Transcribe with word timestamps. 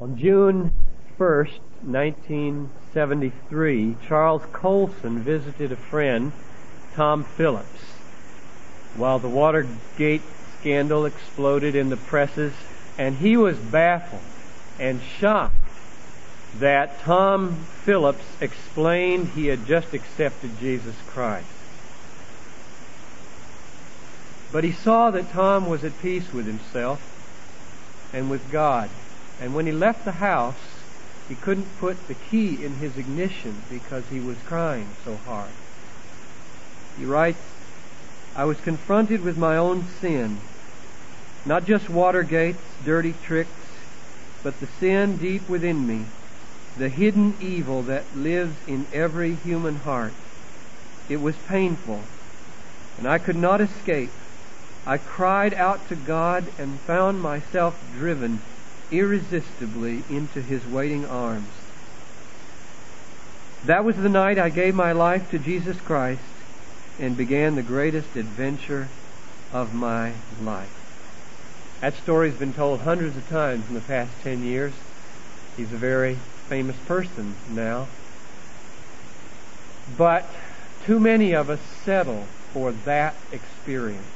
On 0.00 0.16
June 0.16 0.72
1st, 1.18 1.58
1973, 1.82 3.96
Charles 4.06 4.44
Colson 4.52 5.24
visited 5.24 5.72
a 5.72 5.76
friend, 5.76 6.30
Tom 6.94 7.24
Phillips. 7.24 7.80
While 8.94 9.18
the 9.18 9.28
Watergate 9.28 10.22
scandal 10.60 11.04
exploded 11.04 11.74
in 11.74 11.88
the 11.88 11.96
presses, 11.96 12.52
and 12.96 13.16
he 13.16 13.36
was 13.36 13.58
baffled 13.58 14.22
and 14.78 15.00
shocked 15.02 15.56
that 16.60 17.00
Tom 17.00 17.66
Phillips 17.84 18.24
explained 18.40 19.30
he 19.30 19.48
had 19.48 19.66
just 19.66 19.94
accepted 19.94 20.60
Jesus 20.60 20.94
Christ. 21.08 21.48
But 24.52 24.62
he 24.62 24.70
saw 24.70 25.10
that 25.10 25.32
Tom 25.32 25.68
was 25.68 25.82
at 25.82 26.00
peace 26.00 26.32
with 26.32 26.46
himself 26.46 27.02
and 28.12 28.30
with 28.30 28.48
God. 28.52 28.90
And 29.40 29.54
when 29.54 29.66
he 29.66 29.72
left 29.72 30.04
the 30.04 30.12
house, 30.12 30.56
he 31.28 31.34
couldn't 31.34 31.78
put 31.78 32.08
the 32.08 32.14
key 32.14 32.64
in 32.64 32.74
his 32.74 32.96
ignition 32.96 33.62
because 33.70 34.04
he 34.10 34.20
was 34.20 34.36
crying 34.46 34.88
so 35.04 35.16
hard. 35.24 35.52
He 36.96 37.04
writes, 37.04 37.44
I 38.34 38.44
was 38.44 38.56
confronted 38.60 39.20
with 39.20 39.36
my 39.36 39.56
own 39.56 39.86
sin, 40.00 40.40
not 41.44 41.64
just 41.64 41.88
Watergate's 41.88 42.58
dirty 42.84 43.12
tricks, 43.26 43.66
but 44.42 44.58
the 44.60 44.68
sin 44.80 45.16
deep 45.16 45.48
within 45.48 45.86
me, 45.86 46.06
the 46.76 46.88
hidden 46.88 47.36
evil 47.40 47.82
that 47.84 48.16
lives 48.16 48.56
in 48.66 48.86
every 48.92 49.34
human 49.36 49.76
heart. 49.76 50.14
It 51.08 51.16
was 51.16 51.34
painful, 51.48 52.00
and 52.96 53.06
I 53.06 53.18
could 53.18 53.36
not 53.36 53.60
escape. 53.60 54.12
I 54.86 54.98
cried 54.98 55.54
out 55.54 55.88
to 55.88 55.96
God 55.96 56.52
and 56.58 56.80
found 56.86 57.20
myself 57.20 57.74
driven 57.92 58.40
irresistibly 58.90 60.04
into 60.08 60.40
His 60.40 60.66
waiting 60.66 61.06
arms. 61.06 61.48
That 63.64 63.84
was 63.84 63.96
the 63.96 64.08
night 64.08 64.38
I 64.38 64.50
gave 64.50 64.74
my 64.74 64.92
life 64.92 65.30
to 65.30 65.38
Jesus 65.38 65.80
Christ 65.80 66.22
and 66.98 67.16
began 67.16 67.54
the 67.54 67.62
greatest 67.62 68.16
adventure 68.16 68.88
of 69.52 69.74
my 69.74 70.12
life. 70.42 70.74
That 71.80 71.94
story's 71.94 72.34
been 72.34 72.52
told 72.52 72.80
hundreds 72.80 73.16
of 73.16 73.28
times 73.28 73.68
in 73.68 73.74
the 73.74 73.80
past 73.80 74.10
ten 74.22 74.42
years. 74.42 74.72
He's 75.56 75.72
a 75.72 75.76
very 75.76 76.16
famous 76.48 76.76
person 76.86 77.34
now. 77.50 77.88
But 79.96 80.26
too 80.84 80.98
many 80.98 81.34
of 81.34 81.50
us 81.50 81.60
settle 81.84 82.26
for 82.52 82.72
that 82.72 83.14
experience. 83.32 84.06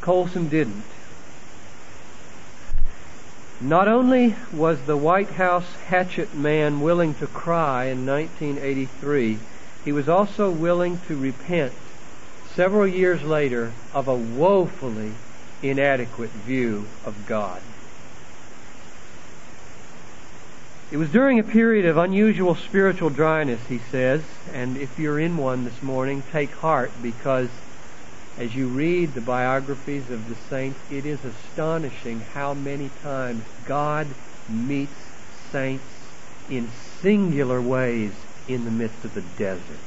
Colson 0.00 0.48
didn't. 0.48 0.84
Not 3.60 3.88
only 3.88 4.36
was 4.52 4.78
the 4.86 4.96
White 4.96 5.32
House 5.32 5.66
hatchet 5.86 6.32
man 6.32 6.80
willing 6.80 7.14
to 7.14 7.26
cry 7.26 7.86
in 7.86 8.06
1983, 8.06 9.36
he 9.84 9.90
was 9.90 10.08
also 10.08 10.48
willing 10.48 11.00
to 11.08 11.16
repent 11.16 11.72
several 12.54 12.86
years 12.86 13.20
later 13.22 13.72
of 13.92 14.06
a 14.06 14.14
woefully 14.14 15.12
inadequate 15.60 16.30
view 16.46 16.86
of 17.04 17.26
God. 17.26 17.60
It 20.92 20.96
was 20.96 21.10
during 21.10 21.40
a 21.40 21.44
period 21.44 21.84
of 21.84 21.96
unusual 21.96 22.54
spiritual 22.54 23.10
dryness, 23.10 23.60
he 23.68 23.80
says, 23.90 24.22
and 24.52 24.76
if 24.76 24.98
you're 24.98 25.18
in 25.18 25.36
one 25.36 25.64
this 25.64 25.82
morning, 25.82 26.22
take 26.32 26.54
heart 26.54 26.92
because 27.02 27.48
as 28.38 28.54
you 28.54 28.68
read 28.68 29.14
the 29.14 29.20
biographies 29.20 30.10
of 30.10 30.28
the 30.28 30.36
saints, 30.48 30.78
it 30.90 31.04
is 31.04 31.18
astonishing 31.24 32.20
how 32.20 32.54
many 32.54 32.88
times 33.02 33.42
God 33.66 34.06
meets 34.48 34.92
saints 35.50 35.84
in 36.48 36.68
singular 37.00 37.60
ways 37.60 38.12
in 38.46 38.64
the 38.64 38.70
midst 38.70 39.04
of 39.04 39.14
the 39.14 39.22
desert. 39.36 39.80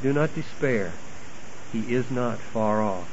Do 0.00 0.12
not 0.12 0.34
despair. 0.34 0.92
He 1.72 1.92
is 1.92 2.08
not 2.10 2.38
far 2.38 2.80
off. 2.80 3.08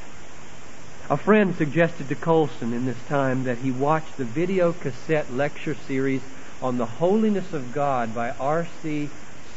A 1.09 1.17
friend 1.17 1.55
suggested 1.55 2.09
to 2.09 2.15
Colson 2.15 2.73
in 2.73 2.85
this 2.85 3.01
time 3.07 3.45
that 3.45 3.57
he 3.57 3.71
watch 3.71 4.05
the 4.17 4.25
video 4.25 4.71
cassette 4.71 5.33
lecture 5.33 5.75
series 5.87 6.21
on 6.61 6.77
the 6.77 6.85
holiness 6.85 7.53
of 7.53 7.73
God 7.73 8.13
by 8.13 8.31
R.C. 8.31 9.09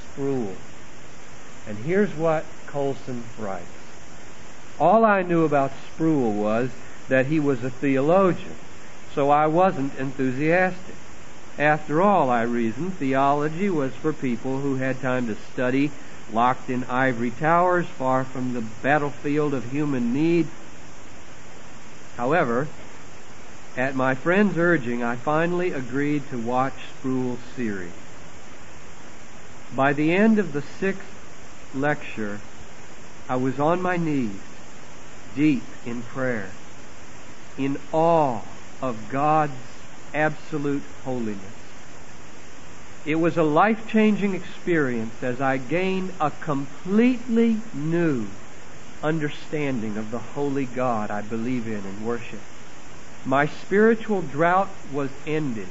Sproul. 0.03 0.57
And 1.69 1.77
here's 1.79 2.15
what 2.15 2.47
Colson 2.67 3.25
writes. 3.39 3.82
All 4.79 5.05
I 5.05 5.23
knew 5.23 5.45
about 5.45 5.73
Sproul 5.95 6.33
was 6.33 6.71
that 7.09 7.27
he 7.27 7.39
was 7.39 7.63
a 7.63 7.71
theologian, 7.71 8.57
so 9.15 9.31
I 9.31 9.47
wasn't 9.47 9.95
enthusiastic. 9.99 10.95
After 11.59 12.01
all, 12.01 12.31
I 12.31 12.43
reasoned, 12.43 12.99
theology 12.99 13.69
was 13.69 13.93
for 14.01 14.13
people 14.13 14.59
who 14.59 14.77
had 14.77 15.01
time 15.01 15.27
to 15.27 15.37
study, 15.53 15.91
locked 16.33 16.71
in 16.71 16.85
ivory 16.85 17.31
towers, 17.31 17.87
far 17.99 18.25
from 18.25 18.55
the 18.55 18.63
battlefield 18.83 19.53
of 19.53 19.71
human 19.71 20.15
need. 20.15 20.49
However, 22.17 22.67
at 23.77 23.95
my 23.95 24.15
friend's 24.15 24.57
urging, 24.57 25.03
I 25.03 25.17
finally 25.17 25.73
agreed 25.73 26.23
to 26.31 26.39
watch 26.39 26.75
Sproul's 26.99 27.41
series. 27.55 27.93
By 29.75 29.93
the 29.93 30.13
end 30.13 30.39
of 30.39 30.53
the 30.53 30.63
sixth 30.81 31.07
lecture, 31.75 32.41
I 33.29 33.37
was 33.37 33.59
on 33.59 33.81
my 33.81 33.97
knees 33.97 34.41
deep 35.35 35.63
in 35.87 36.03
prayer, 36.03 36.51
in 37.59 37.79
awe 37.93 38.41
of 38.81 38.97
God's 39.11 39.53
absolute 40.15 40.83
holiness. 41.05 41.39
It 43.05 43.17
was 43.17 43.37
a 43.37 43.43
life 43.43 43.89
changing 43.89 44.35
experience 44.35 45.23
as 45.23 45.41
I 45.41 45.57
gained 45.57 46.13
a 46.21 46.31
completely 46.31 47.57
new 47.75 48.27
understanding 49.03 49.97
of 49.97 50.11
the 50.11 50.19
holy 50.19 50.67
God 50.67 51.11
I 51.11 51.23
believe 51.23 51.67
in 51.67 51.75
and 51.75 52.07
worship. 52.07 52.41
My 53.25 53.47
spiritual 53.47 54.23
drought 54.23 54.69
was 54.93 55.11
ended, 55.27 55.67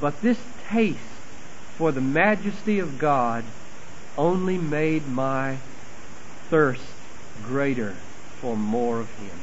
but 0.00 0.20
this 0.20 0.38
taste 0.68 0.98
for 1.78 1.92
the 1.92 2.00
majesty 2.00 2.78
of 2.78 2.98
God 2.98 3.44
only 4.18 4.58
made 4.58 5.08
my 5.08 5.56
thirst 6.50 6.82
greater 7.42 7.94
for 8.40 8.56
more 8.56 9.00
of 9.00 9.08
Him. 9.18 9.38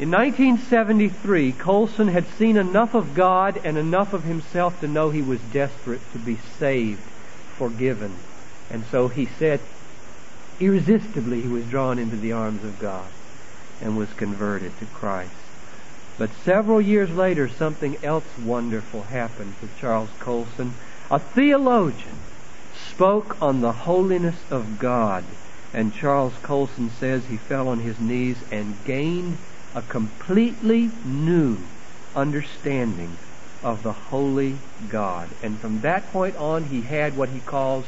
In 0.00 0.10
1973, 0.10 1.52
Colson 1.52 2.08
had 2.08 2.26
seen 2.36 2.56
enough 2.56 2.94
of 2.94 3.14
God 3.14 3.60
and 3.62 3.78
enough 3.78 4.12
of 4.12 4.24
himself 4.24 4.80
to 4.80 4.88
know 4.88 5.10
he 5.10 5.22
was 5.22 5.38
desperate 5.52 6.00
to 6.12 6.18
be 6.18 6.36
saved, 6.58 7.00
forgiven. 7.56 8.12
And 8.70 8.84
so 8.90 9.06
he 9.06 9.26
said, 9.26 9.60
irresistibly, 10.58 11.42
he 11.42 11.48
was 11.48 11.64
drawn 11.66 12.00
into 12.00 12.16
the 12.16 12.32
arms 12.32 12.64
of 12.64 12.80
God 12.80 13.06
and 13.80 13.96
was 13.96 14.12
converted 14.14 14.76
to 14.80 14.86
Christ. 14.86 15.30
But 16.18 16.30
several 16.44 16.80
years 16.80 17.10
later, 17.10 17.48
something 17.48 17.96
else 18.02 18.24
wonderful 18.44 19.02
happened 19.02 19.54
to 19.60 19.80
Charles 19.80 20.10
Colson. 20.18 20.74
A 21.08 21.20
theologian 21.20 22.18
spoke 22.90 23.40
on 23.40 23.60
the 23.60 23.72
holiness 23.72 24.36
of 24.50 24.80
God 24.80 25.24
and 25.74 25.92
Charles 25.92 26.32
Colson 26.42 26.90
says 27.00 27.24
he 27.24 27.36
fell 27.36 27.68
on 27.68 27.80
his 27.80 27.98
knees 27.98 28.36
and 28.50 28.84
gained 28.84 29.36
a 29.74 29.82
completely 29.82 30.88
new 31.04 31.58
understanding 32.14 33.18
of 33.62 33.82
the 33.82 33.92
holy 33.92 34.56
God. 34.88 35.28
And 35.42 35.60
from 35.60 35.80
that 35.80 36.12
point 36.12 36.36
on, 36.36 36.64
he 36.64 36.80
had 36.80 37.16
what 37.16 37.28
he 37.28 37.40
calls 37.40 37.84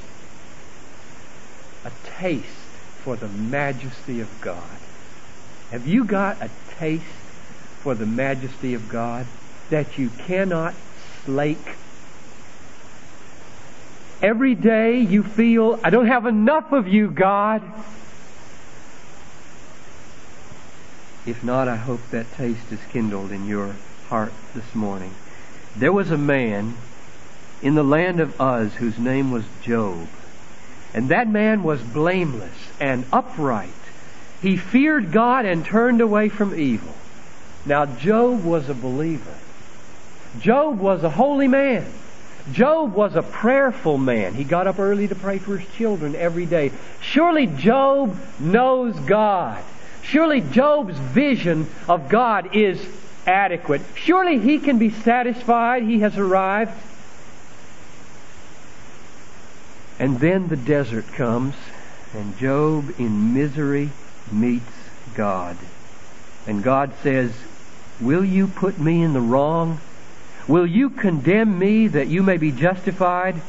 a 1.85 1.93
taste 2.19 2.51
for 3.05 3.17
the 3.17 3.29
majesty 3.29 4.21
of 4.21 4.41
God. 4.41 4.79
Have 5.71 5.87
you 5.87 6.05
got 6.05 6.43
a 6.43 6.51
taste 6.81 7.05
for 7.85 7.95
the 7.95 8.07
majesty 8.07 8.75
of 8.75 8.89
God 8.89 9.27
that 9.71 9.97
you 9.97 10.11
cannot 10.27 10.75
slake? 11.25 11.69
Every 14.27 14.57
day 14.57 14.99
you 14.99 15.23
feel, 15.23 15.79
I 15.85 15.91
don't 15.91 16.09
have 16.09 16.27
enough 16.27 16.73
of 16.73 16.89
you, 16.89 17.09
God. 17.09 17.63
If 21.25 21.45
not, 21.45 21.69
I 21.69 21.77
hope 21.77 22.01
that 22.11 22.33
taste 22.33 22.73
is 22.73 22.81
kindled 22.91 23.31
in 23.31 23.47
your 23.47 23.77
heart 24.09 24.33
this 24.53 24.75
morning. 24.75 25.15
There 25.77 25.93
was 25.93 26.11
a 26.11 26.19
man 26.19 26.75
in 27.63 27.77
the 27.77 27.85
land 27.85 28.19
of 28.19 28.35
Uz 28.41 28.75
whose 28.75 28.99
name 28.99 29.31
was 29.31 29.45
Job. 29.63 30.09
And 30.93 31.09
that 31.11 31.29
man 31.29 31.63
was 31.63 31.81
blameless 31.81 32.73
and 32.81 33.05
upright. 33.13 33.71
He 34.43 34.57
feared 34.57 35.13
God 35.13 35.45
and 35.45 35.65
turned 35.65 36.01
away 36.01 36.31
from 36.31 36.53
evil. 36.53 36.97
Now, 37.65 37.87
Job 37.87 38.43
was 38.43 38.69
a 38.69 38.75
believer. 38.75 39.37
Job 40.41 40.81
was 40.81 41.05
a 41.05 41.11
holy 41.11 41.47
man. 41.47 41.87
Job 42.53 42.95
was 42.95 43.17
a 43.17 43.23
prayerful 43.23 43.99
man. 43.99 44.35
He 44.35 44.45
got 44.45 44.67
up 44.67 44.79
early 44.79 45.09
to 45.09 45.15
pray 45.15 45.39
for 45.39 45.57
his 45.57 45.69
children 45.75 46.15
every 46.15 46.47
day. 46.47 46.71
Surely 47.01 47.47
Job 47.47 48.17
knows 48.39 48.97
God. 49.01 49.63
Surely 50.03 50.41
Job's 50.41 50.97
vision 50.97 51.69
of 51.89 52.09
God 52.09 52.55
is 52.55 52.81
adequate. 53.27 53.81
Surely 53.97 54.39
he 54.39 54.59
can 54.59 54.79
be 54.79 54.91
satisfied. 54.91 55.83
He 55.83 56.01
has 56.01 56.17
arrived. 56.17 56.73
And 59.99 60.21
then 60.21 60.49
the 60.49 60.57
desert 60.57 61.07
comes, 61.15 61.55
and 62.15 62.39
Job 62.39 62.95
in 62.99 63.35
misery 63.35 63.91
meets 64.31 64.73
God. 65.15 65.57
And 66.47 66.63
God 66.63 66.93
says, 67.03 67.33
Will 68.01 68.25
you 68.25 68.47
put 68.47 68.79
me 68.79 69.03
in 69.03 69.15
the 69.15 69.21
wrong? 69.21 69.81
Will 70.49 70.67
you 70.67 70.91
condemn 70.91 71.59
me 71.59 71.89
that 71.89 72.09
you 72.09 72.23
may 72.23 72.37
be 72.37 72.53
justified? 72.53 73.41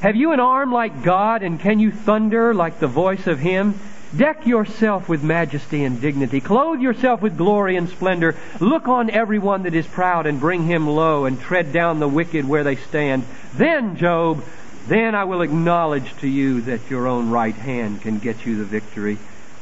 Have 0.00 0.16
you 0.16 0.32
an 0.32 0.40
arm 0.40 0.72
like 0.72 1.02
God, 1.02 1.42
and 1.42 1.60
can 1.60 1.78
you 1.78 1.90
thunder 1.90 2.54
like 2.54 2.78
the 2.78 2.86
voice 2.86 3.26
of 3.26 3.38
Him? 3.38 3.78
Deck 4.16 4.44
yourself 4.44 5.08
with 5.08 5.22
majesty 5.22 5.84
and 5.84 6.00
dignity. 6.00 6.40
Clothe 6.40 6.80
yourself 6.80 7.22
with 7.22 7.36
glory 7.36 7.76
and 7.76 7.88
splendor. 7.88 8.34
Look 8.58 8.88
on 8.88 9.08
everyone 9.10 9.62
that 9.62 9.74
is 9.74 9.86
proud 9.86 10.26
and 10.26 10.40
bring 10.40 10.66
him 10.66 10.88
low 10.88 11.26
and 11.26 11.40
tread 11.40 11.72
down 11.72 12.00
the 12.00 12.08
wicked 12.08 12.48
where 12.48 12.64
they 12.64 12.74
stand. 12.74 13.24
Then, 13.54 13.96
Job, 13.96 14.42
then 14.88 15.14
I 15.14 15.24
will 15.24 15.42
acknowledge 15.42 16.16
to 16.18 16.28
you 16.28 16.62
that 16.62 16.90
your 16.90 17.06
own 17.06 17.30
right 17.30 17.54
hand 17.54 18.02
can 18.02 18.18
get 18.18 18.44
you 18.44 18.56
the 18.56 18.64
victory. 18.64 19.18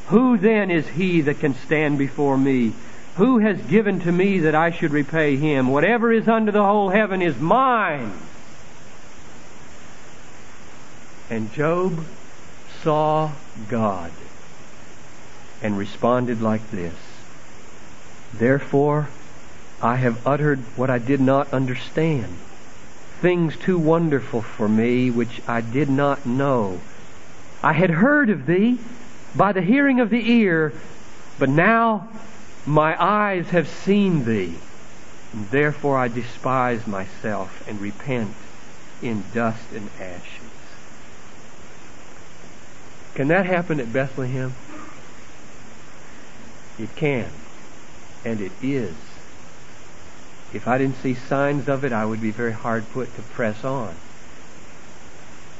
Who 0.06 0.38
then 0.38 0.70
is 0.70 0.88
he 0.88 1.20
that 1.22 1.40
can 1.40 1.54
stand 1.54 1.98
before 1.98 2.38
me? 2.38 2.72
Who 3.18 3.38
has 3.38 3.60
given 3.62 3.98
to 4.00 4.12
me 4.12 4.38
that 4.40 4.54
I 4.54 4.70
should 4.70 4.92
repay 4.92 5.34
him? 5.34 5.66
Whatever 5.66 6.12
is 6.12 6.28
under 6.28 6.52
the 6.52 6.64
whole 6.64 6.90
heaven 6.90 7.20
is 7.20 7.36
mine. 7.40 8.12
And 11.28 11.52
Job 11.52 12.04
saw 12.80 13.32
God 13.68 14.12
and 15.60 15.76
responded 15.76 16.40
like 16.40 16.70
this 16.70 16.94
Therefore, 18.32 19.08
I 19.82 19.96
have 19.96 20.24
uttered 20.24 20.60
what 20.76 20.88
I 20.88 20.98
did 20.98 21.20
not 21.20 21.52
understand, 21.52 22.36
things 23.20 23.56
too 23.56 23.80
wonderful 23.80 24.42
for 24.42 24.68
me 24.68 25.10
which 25.10 25.42
I 25.48 25.60
did 25.60 25.90
not 25.90 26.24
know. 26.24 26.80
I 27.64 27.72
had 27.72 27.90
heard 27.90 28.30
of 28.30 28.46
thee 28.46 28.78
by 29.34 29.50
the 29.50 29.62
hearing 29.62 29.98
of 29.98 30.08
the 30.08 30.30
ear, 30.30 30.72
but 31.40 31.48
now 31.48 32.08
my 32.68 33.02
eyes 33.02 33.48
have 33.48 33.66
seen 33.66 34.24
thee. 34.24 34.54
And 35.32 35.50
therefore 35.50 35.98
I 35.98 36.08
despise 36.08 36.86
myself 36.86 37.66
and 37.68 37.80
repent 37.80 38.34
in 39.02 39.24
dust 39.34 39.72
and 39.74 39.88
ashes. 40.00 40.22
Can 43.14 43.28
that 43.28 43.46
happen 43.46 43.80
at 43.80 43.92
Bethlehem? 43.92 44.54
It 46.78 46.94
can. 46.94 47.28
And 48.24 48.40
it 48.40 48.52
is. 48.62 48.94
If 50.52 50.66
I 50.66 50.78
didn't 50.78 51.02
see 51.02 51.14
signs 51.14 51.68
of 51.68 51.84
it, 51.84 51.92
I 51.92 52.04
would 52.04 52.20
be 52.20 52.30
very 52.30 52.52
hard 52.52 52.84
put 52.92 53.14
to 53.16 53.22
press 53.22 53.64
on. 53.64 53.94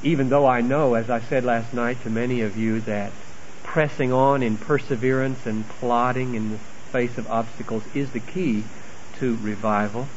Even 0.03 0.29
though 0.29 0.47
I 0.47 0.61
know, 0.61 0.95
as 0.95 1.11
I 1.11 1.21
said 1.21 1.45
last 1.45 1.75
night 1.75 2.03
to 2.05 2.11
many 2.11 2.41
of 2.41 2.57
you, 2.57 2.81
that 2.83 3.13
pressing 3.65 4.13
on 4.13 4.43
in 4.43 4.57
perseverance 4.57 5.45
and 5.45 5.69
plodding 5.69 6.35
in 6.35 6.53
the 6.53 6.59
face 6.93 7.17
of 7.19 7.27
obstacles 7.27 7.85
is 7.95 8.11
the 8.11 8.21
key 8.21 8.65
to 9.19 9.37
revival. 9.37 10.09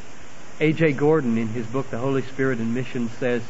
A.J. 0.60 0.92
Gordon, 0.92 1.38
in 1.38 1.48
his 1.48 1.66
book, 1.66 1.90
The 1.90 1.98
Holy 1.98 2.22
Spirit 2.22 2.58
and 2.58 2.72
Mission, 2.72 3.10
says, 3.18 3.42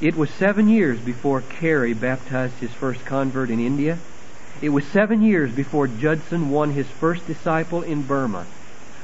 It 0.00 0.16
was 0.16 0.30
seven 0.30 0.68
years 0.68 1.00
before 1.00 1.40
Carey 1.42 1.94
baptized 1.94 2.56
his 2.56 2.72
first 2.74 3.04
convert 3.06 3.50
in 3.50 3.60
India. 3.60 3.98
It 4.60 4.68
was 4.70 4.84
seven 4.86 5.22
years 5.22 5.52
before 5.52 5.86
Judson 5.86 6.50
won 6.50 6.70
his 6.70 6.86
first 7.00 7.26
disciple 7.26 7.82
in 7.82 8.02
Burma. 8.02 8.46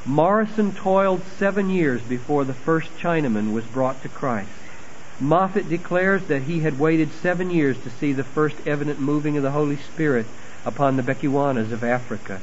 Morrison 0.04 0.74
toiled 0.74 1.22
seven 1.38 1.70
years 1.70 2.02
before 2.02 2.44
the 2.44 2.54
first 2.64 2.90
Chinaman 3.02 3.52
was 3.52 3.64
brought 3.66 4.02
to 4.02 4.08
Christ. 4.08 4.50
Moffat 5.20 5.68
declares 5.68 6.22
that 6.28 6.42
he 6.42 6.60
had 6.60 6.78
waited 6.78 7.10
seven 7.22 7.48
years 7.48 7.78
to 7.84 7.90
see 7.90 8.12
the 8.12 8.24
first 8.34 8.56
evident 8.66 8.98
moving 8.98 9.36
of 9.36 9.42
the 9.42 9.52
Holy 9.52 9.76
Spirit 9.76 10.26
upon 10.66 10.96
the 10.96 11.02
Bechuanas 11.02 11.72
of 11.72 11.84
Africa. 11.84 12.42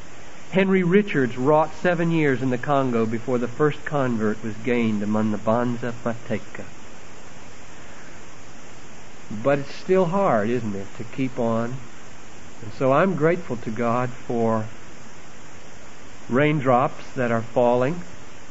Henry 0.52 0.84
Richards 0.84 1.38
wrought 1.38 1.74
seven 1.82 2.12
years 2.12 2.42
in 2.42 2.50
the 2.50 2.58
Congo 2.58 3.06
before 3.06 3.38
the 3.38 3.48
first 3.48 3.84
convert 3.86 4.44
was 4.44 4.54
gained 4.66 5.02
among 5.02 5.32
the 5.32 5.38
Banza 5.38 5.94
Manteke. 6.04 6.66
But 9.44 9.60
it's 9.60 9.76
still 9.76 10.06
hard, 10.06 10.50
isn't 10.50 10.76
it, 10.76 10.88
to 10.98 11.04
keep 11.06 11.40
on 11.40 11.76
and 12.62 12.74
so 12.74 12.92
I'm 12.92 13.16
grateful 13.16 13.58
to 13.58 13.72
God 13.72 14.10
for 14.28 14.66
raindrops 16.30 17.04
that 17.16 17.32
are 17.32 17.42
falling 17.42 18.04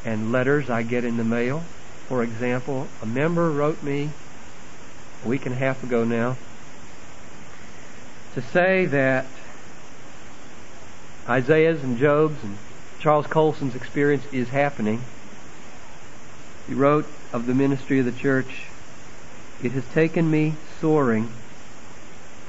and 0.05 0.33
letters 0.33 0.69
I 0.69 0.83
get 0.83 1.05
in 1.05 1.17
the 1.17 1.25
mail. 1.25 1.63
For 2.09 2.23
example, 2.23 2.89
a 3.03 3.07
member 3.07 3.51
wrote 3.51 3.83
me 3.83 4.11
a 5.25 5.29
week 5.29 5.47
and 5.47 5.55
a 5.55 5.59
half 5.59 5.83
ago 5.85 6.05
now 6.05 6.37
to 8.35 8.43
say 8.43 8.87
that 8.87 9.27
Isaiah's 11.31 11.81
and 11.85 11.97
Job's 11.97 12.43
and 12.43 12.59
Charles 12.99 13.29
Colson's 13.29 13.77
experience 13.77 14.25
is 14.33 14.49
happening. 14.49 15.01
He 16.67 16.75
wrote 16.75 17.07
of 17.33 17.47
the 17.47 17.55
ministry 17.55 18.01
of 18.01 18.05
the 18.05 18.21
church, 18.21 18.53
It 19.63 19.71
has 19.71 19.85
taken 19.95 20.29
me 20.29 20.55
soaring 20.81 21.31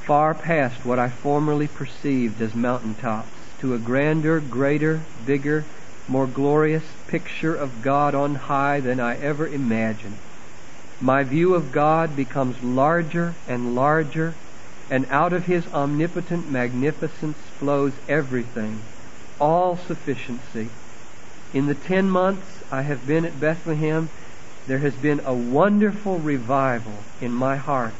far 0.08 0.34
past 0.34 0.84
what 0.84 0.98
I 0.98 1.10
formerly 1.22 1.68
perceived 1.68 2.42
as 2.42 2.56
mountain 2.56 2.96
tops, 2.96 3.38
to 3.60 3.76
a 3.76 3.78
grander, 3.78 4.40
greater, 4.40 5.00
bigger, 5.26 5.64
more 6.08 6.26
glorious 6.26 6.84
picture 7.08 7.54
of 7.54 7.84
God 7.84 8.16
on 8.16 8.34
high 8.34 8.80
than 8.80 9.00
I 9.00 9.16
ever 9.18 9.48
imagined. 9.48 10.18
My 11.00 11.24
view 11.24 11.54
of 11.54 11.72
God 11.72 12.16
becomes 12.16 12.56
larger 12.64 13.36
and 13.48 13.76
larger, 13.76 14.34
and 14.92 15.08
out 15.10 15.32
of 15.32 15.46
His 15.46 15.66
omnipotent 15.68 16.52
magnificence 16.52 17.38
flows 17.58 17.94
everything, 18.10 18.84
all 19.40 19.78
sufficiency. 19.78 20.70
In 21.54 21.66
the 21.66 21.74
ten 21.74 22.10
months 22.10 22.62
I 22.70 22.82
have 22.82 23.08
been 23.08 23.26
at 23.26 23.40
Bethlehem, 23.40 24.10
there 24.68 24.80
has 24.80 24.94
been 24.96 25.22
a 25.26 25.34
wonderful 25.34 26.20
revival 26.20 26.94
in 27.22 27.32
my 27.32 27.56
heart 27.56 27.94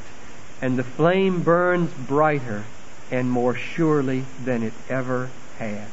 and 0.62 0.78
the 0.78 0.84
flame 0.84 1.42
burns 1.42 1.92
brighter 2.08 2.64
and 3.10 3.30
more 3.30 3.56
surely 3.56 4.24
than 4.46 4.62
it 4.64 4.74
ever 4.90 5.30
has. 5.58 5.90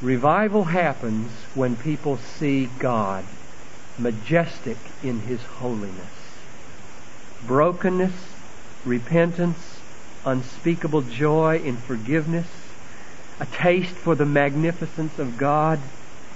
Revival 0.00 0.64
happens 0.64 1.30
when 1.54 1.76
people 1.76 2.16
see 2.38 2.66
God 2.78 3.24
majestic 3.98 4.78
in 5.02 5.20
His 5.20 5.42
holiness. 5.42 6.17
Brokenness, 7.46 8.12
repentance, 8.84 9.80
unspeakable 10.24 11.02
joy 11.02 11.58
in 11.58 11.76
forgiveness, 11.76 12.48
a 13.40 13.46
taste 13.46 13.94
for 13.94 14.14
the 14.14 14.26
magnificence 14.26 15.18
of 15.18 15.38
God, 15.38 15.78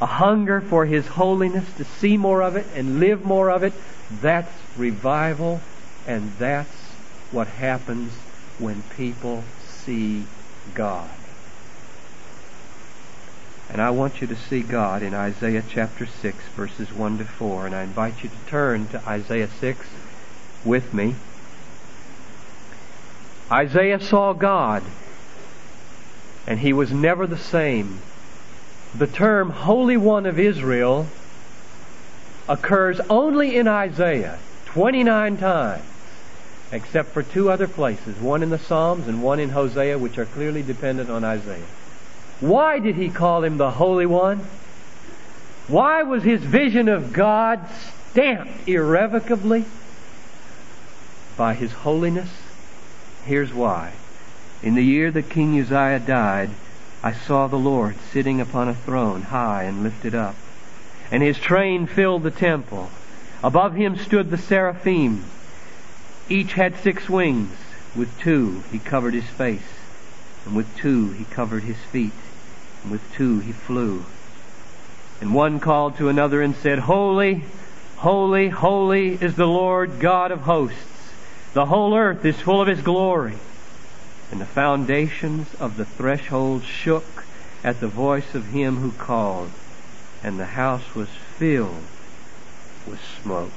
a 0.00 0.06
hunger 0.06 0.60
for 0.60 0.86
His 0.86 1.06
holiness 1.06 1.66
to 1.76 1.84
see 1.84 2.16
more 2.16 2.42
of 2.42 2.56
it 2.56 2.66
and 2.74 3.00
live 3.00 3.24
more 3.24 3.50
of 3.50 3.62
it, 3.62 3.72
that's 4.20 4.52
revival, 4.76 5.60
and 6.06 6.32
that's 6.38 6.92
what 7.30 7.48
happens 7.48 8.12
when 8.58 8.82
people 8.96 9.44
see 9.66 10.24
God. 10.74 11.10
And 13.72 13.80
I 13.80 13.90
want 13.90 14.20
you 14.20 14.26
to 14.26 14.36
see 14.36 14.60
God 14.60 15.02
in 15.02 15.14
Isaiah 15.14 15.64
chapter 15.66 16.04
6, 16.04 16.36
verses 16.54 16.92
1 16.92 17.18
to 17.18 17.24
4. 17.24 17.66
And 17.66 17.74
I 17.74 17.82
invite 17.84 18.22
you 18.22 18.28
to 18.28 18.50
turn 18.50 18.86
to 18.88 19.08
Isaiah 19.08 19.48
6 19.48 19.86
with 20.64 20.92
me. 20.94 21.14
Isaiah 23.50 24.00
saw 24.00 24.32
God, 24.32 24.82
and 26.46 26.60
he 26.60 26.72
was 26.72 26.90
never 26.90 27.26
the 27.26 27.36
same. 27.36 28.00
The 28.94 29.06
term 29.06 29.50
Holy 29.50 29.96
One 29.96 30.26
of 30.26 30.38
Israel 30.38 31.06
occurs 32.48 33.00
only 33.08 33.56
in 33.56 33.68
Isaiah 33.68 34.38
29 34.66 35.36
times, 35.36 35.84
except 36.72 37.10
for 37.10 37.22
two 37.22 37.50
other 37.50 37.68
places, 37.68 38.18
one 38.18 38.42
in 38.42 38.50
the 38.50 38.58
Psalms 38.58 39.06
and 39.06 39.22
one 39.22 39.38
in 39.38 39.50
Hosea, 39.50 39.98
which 39.98 40.18
are 40.18 40.24
clearly 40.24 40.62
dependent 40.62 41.10
on 41.10 41.24
Isaiah. 41.24 41.66
Why 42.40 42.78
did 42.78 42.96
he 42.96 43.10
call 43.10 43.44
him 43.44 43.58
the 43.58 43.70
Holy 43.72 44.06
One? 44.06 44.46
Why 45.68 46.02
was 46.02 46.24
his 46.24 46.42
vision 46.42 46.88
of 46.88 47.12
God 47.12 47.60
stamped 48.10 48.68
irrevocably 48.68 49.64
by 51.36 51.54
his 51.54 51.72
holiness? 51.72 52.30
Here's 53.24 53.52
why. 53.52 53.92
In 54.62 54.74
the 54.74 54.84
year 54.84 55.10
that 55.10 55.30
King 55.30 55.58
Uzziah 55.60 56.00
died, 56.00 56.50
I 57.02 57.12
saw 57.12 57.46
the 57.46 57.56
Lord 57.56 57.96
sitting 58.12 58.40
upon 58.40 58.68
a 58.68 58.74
throne 58.74 59.22
high 59.22 59.64
and 59.64 59.82
lifted 59.82 60.14
up 60.14 60.36
and 61.12 61.22
his 61.22 61.38
train 61.38 61.86
filled 61.86 62.22
the 62.22 62.30
temple. 62.30 62.90
Above 63.44 63.74
him 63.74 63.98
stood 63.98 64.30
the 64.30 64.38
seraphim. 64.38 65.22
Each 66.28 66.54
had 66.54 66.74
six 66.78 67.08
wings. 67.08 67.54
With 67.94 68.18
two 68.18 68.64
he 68.72 68.78
covered 68.78 69.12
his 69.12 69.26
face, 69.26 69.60
and 70.46 70.56
with 70.56 70.74
two 70.78 71.10
he 71.10 71.24
covered 71.24 71.62
his 71.64 71.76
feet, 71.76 72.14
and 72.82 72.90
with 72.90 73.02
two 73.12 73.40
he 73.40 73.52
flew. 73.52 74.06
And 75.20 75.34
one 75.34 75.60
called 75.60 75.98
to 75.98 76.08
another 76.08 76.40
and 76.40 76.56
said, 76.56 76.78
Holy, 76.78 77.44
holy, 77.96 78.48
holy 78.48 79.12
is 79.12 79.36
the 79.36 79.46
Lord 79.46 80.00
God 80.00 80.30
of 80.30 80.40
hosts. 80.40 80.91
The 81.54 81.66
whole 81.66 81.94
earth 81.94 82.24
is 82.24 82.40
full 82.40 82.60
of 82.60 82.68
his 82.68 82.80
glory. 82.80 83.34
And 84.30 84.40
the 84.40 84.46
foundations 84.46 85.54
of 85.60 85.76
the 85.76 85.84
threshold 85.84 86.64
shook 86.64 87.24
at 87.62 87.80
the 87.80 87.88
voice 87.88 88.34
of 88.34 88.46
him 88.46 88.76
who 88.76 88.92
called, 88.92 89.50
and 90.22 90.40
the 90.40 90.46
house 90.46 90.94
was 90.94 91.08
filled 91.36 91.84
with 92.86 92.98
smoke. 93.22 93.52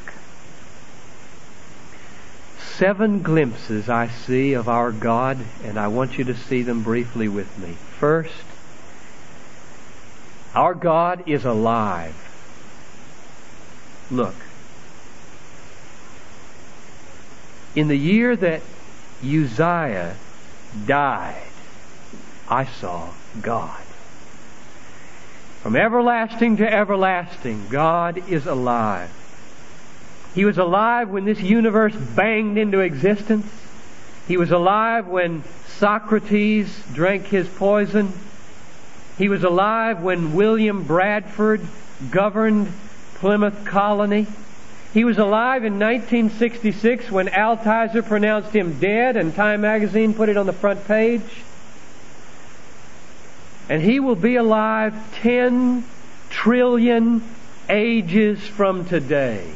Seven 2.60 3.22
glimpses 3.22 3.88
I 3.88 4.10
see 4.10 4.52
of 4.52 4.68
our 4.68 4.92
God, 4.92 5.38
and 5.64 5.80
I 5.80 5.88
want 5.88 6.18
you 6.18 6.26
to 6.26 6.36
see 6.36 6.62
them 6.62 6.84
briefly 6.84 7.30
with 7.30 7.58
me. 7.58 7.78
First, 7.98 8.44
our 10.54 10.74
God 10.74 11.24
is 11.28 11.46
alive. 11.46 12.16
Look. 14.12 14.36
In 17.76 17.90
the 17.90 17.98
year 17.98 18.36
that 18.36 18.62
Uzziah 19.22 20.16
died, 20.86 21.42
I 22.48 22.66
saw 22.66 23.10
God. 23.42 23.82
From 25.62 25.76
everlasting 25.76 26.58
to 26.58 26.72
everlasting, 26.72 27.68
God 27.70 28.30
is 28.30 28.46
alive. 28.46 29.10
He 30.36 30.46
was 30.46 30.58
alive 30.58 31.10
when 31.10 31.26
this 31.26 31.42
universe 31.42 31.96
banged 31.96 32.58
into 32.58 32.80
existence. 32.82 33.48
He 34.28 34.38
was 34.38 34.52
alive 34.52 35.08
when 35.08 35.44
Socrates 35.68 36.84
drank 36.94 37.26
his 37.26 37.48
poison. 37.48 38.14
He 39.18 39.28
was 39.28 39.44
alive 39.44 40.02
when 40.02 40.34
William 40.34 40.84
Bradford 40.84 41.62
governed 42.12 42.72
Plymouth 43.16 43.66
Colony. 43.66 44.28
He 44.96 45.04
was 45.04 45.18
alive 45.18 45.66
in 45.66 45.74
1966 45.74 47.12
when 47.12 47.28
Al 47.28 47.58
Altizer 47.58 48.02
pronounced 48.02 48.56
him 48.56 48.80
dead 48.80 49.18
and 49.18 49.36
Time 49.36 49.60
magazine 49.60 50.14
put 50.14 50.30
it 50.30 50.38
on 50.38 50.46
the 50.46 50.54
front 50.54 50.88
page. 50.88 51.44
And 53.68 53.82
he 53.82 54.00
will 54.00 54.16
be 54.16 54.38
alive 54.38 54.96
10 55.16 55.84
trillion 56.30 57.22
ages 57.68 58.40
from 58.40 58.86
today. 58.86 59.52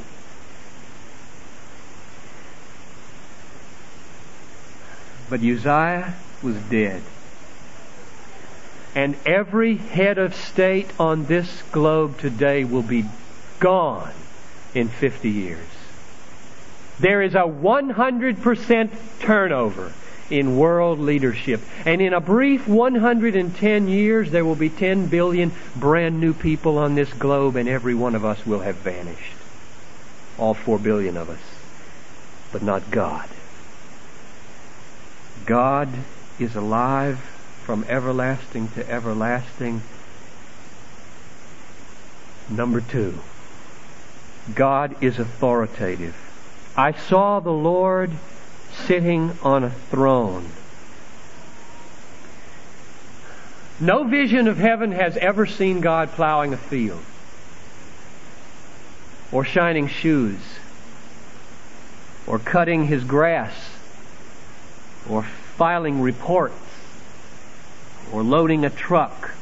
But 5.30 5.40
Uzziah 5.40 6.16
was 6.44 6.58
dead. 6.70 7.02
And 8.94 9.16
every 9.26 9.78
head 9.78 10.18
of 10.18 10.36
state 10.36 10.92
on 11.00 11.28
this 11.28 11.64
globe 11.72 12.20
today 12.20 12.66
will 12.66 12.84
be 12.84 13.06
gone 13.62 14.12
in 14.74 14.90
50 14.90 15.30
years. 15.30 15.66
There 17.00 17.22
is 17.22 17.34
a 17.34 17.40
100% 17.40 18.90
turnover 19.20 19.94
in 20.30 20.58
world 20.58 21.00
leadership. 21.00 21.62
And 21.86 22.02
in 22.02 22.14
a 22.14 22.20
brief 22.20 22.68
110 22.68 23.88
years, 23.88 24.32
there 24.32 24.46
will 24.46 24.56
be 24.56 24.70
10 24.70 25.08
billion 25.08 25.52
brand 25.76 26.20
new 26.20 26.34
people 26.34 26.78
on 26.78 26.96
this 26.96 27.12
globe, 27.14 27.56
and 27.56 27.68
every 27.68 27.96
one 27.96 28.16
of 28.16 28.26
us 28.26 28.46
will 28.46 28.60
have 28.60 28.76
vanished. 28.78 29.34
All 30.38 30.54
4 30.54 30.80
billion 30.80 31.18
of 31.18 31.30
us. 31.30 31.40
But 32.52 32.64
not 32.64 32.92
God. 32.92 33.30
God 35.46 35.90
is 36.40 36.56
alive 36.56 37.18
from 37.64 37.84
everlasting 37.88 38.70
to 38.70 38.90
everlasting. 38.90 39.82
Number 42.50 42.82
two, 42.82 43.20
God 44.56 45.04
is 45.04 45.20
authoritative. 45.20 46.16
I 46.76 46.94
saw 46.94 47.40
the 47.40 47.52
Lord 47.52 48.12
sitting 48.86 49.38
on 49.44 49.64
a 49.64 49.70
throne. 49.70 50.50
No 53.80 54.04
vision 54.04 54.48
of 54.48 54.58
heaven 54.58 54.92
has 54.92 55.16
ever 55.18 55.46
seen 55.46 55.82
God 55.82 56.12
plowing 56.12 56.54
a 56.54 56.58
field 56.58 57.02
or 59.32 59.46
shining 59.46 59.88
shoes 59.88 60.40
or 62.28 62.40
cutting 62.40 62.86
his 62.86 63.04
grass 63.04 63.54
or 65.10 65.24
filing 65.24 66.02
reports 66.02 66.56
or 68.12 68.24
loading 68.24 68.66
a 68.66 68.70
truck. 68.70 69.34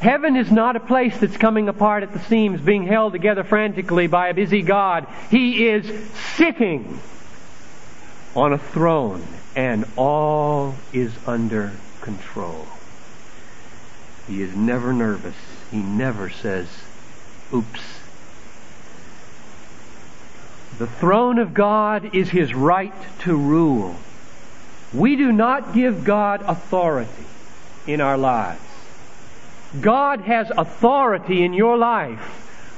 Heaven 0.00 0.36
is 0.36 0.52
not 0.52 0.76
a 0.76 0.80
place 0.80 1.18
that's 1.18 1.36
coming 1.36 1.68
apart 1.68 2.04
at 2.04 2.12
the 2.12 2.20
seams, 2.20 2.60
being 2.60 2.86
held 2.86 3.12
together 3.12 3.42
frantically 3.42 4.06
by 4.06 4.28
a 4.28 4.34
busy 4.34 4.62
God. 4.62 5.08
He 5.30 5.66
is 5.66 5.90
sitting 6.36 7.00
on 8.36 8.52
a 8.52 8.58
throne, 8.58 9.26
and 9.56 9.84
all 9.96 10.76
is 10.92 11.12
under 11.26 11.72
control. 12.00 12.66
He 14.28 14.40
is 14.40 14.54
never 14.54 14.92
nervous. 14.92 15.34
He 15.72 15.78
never 15.78 16.30
says, 16.30 16.68
oops. 17.52 17.80
The 20.78 20.86
throne 20.86 21.38
of 21.40 21.54
God 21.54 22.14
is 22.14 22.28
his 22.28 22.54
right 22.54 22.94
to 23.22 23.34
rule. 23.34 23.96
We 24.94 25.16
do 25.16 25.32
not 25.32 25.74
give 25.74 26.04
God 26.04 26.42
authority 26.46 27.10
in 27.86 28.00
our 28.00 28.16
lives. 28.16 28.60
God 29.80 30.20
has 30.22 30.50
authority 30.50 31.44
in 31.44 31.52
your 31.52 31.76
life, 31.76 32.20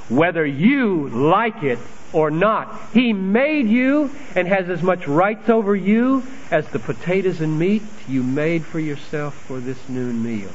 whether 0.09 0.45
you 0.45 1.09
like 1.09 1.63
it 1.63 1.79
or 2.13 2.31
not. 2.31 2.75
He 2.93 3.13
made 3.13 3.69
you 3.69 4.11
and 4.35 4.49
has 4.49 4.69
as 4.69 4.83
much 4.83 5.07
rights 5.07 5.49
over 5.49 5.77
you 5.77 6.25
as 6.51 6.67
the 6.69 6.79
potatoes 6.81 7.41
and 7.41 7.59
meat 7.59 7.83
you 8.09 8.23
made 8.23 8.65
for 8.65 8.81
yourself 8.81 9.35
for 9.35 9.61
this 9.61 9.89
noon 9.89 10.23
meal. 10.23 10.51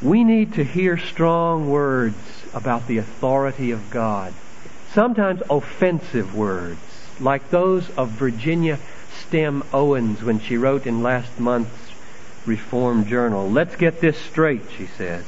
We 0.00 0.24
need 0.24 0.54
to 0.54 0.64
hear 0.64 0.96
strong 0.96 1.68
words 1.70 2.16
about 2.54 2.86
the 2.86 2.98
authority 2.98 3.70
of 3.70 3.90
God. 3.90 4.32
Sometimes 4.92 5.42
offensive 5.48 6.34
words, 6.36 6.80
like 7.20 7.50
those 7.50 7.88
of 7.90 8.10
Virginia 8.10 8.78
Stem 9.12 9.62
Owens 9.72 10.22
when 10.22 10.40
she 10.40 10.56
wrote 10.56 10.86
in 10.86 11.02
last 11.02 11.38
month's 11.38 11.81
Reformed 12.46 13.06
Journal. 13.06 13.50
Let's 13.50 13.76
get 13.76 14.00
this 14.00 14.18
straight, 14.18 14.62
she 14.76 14.86
says. 14.86 15.24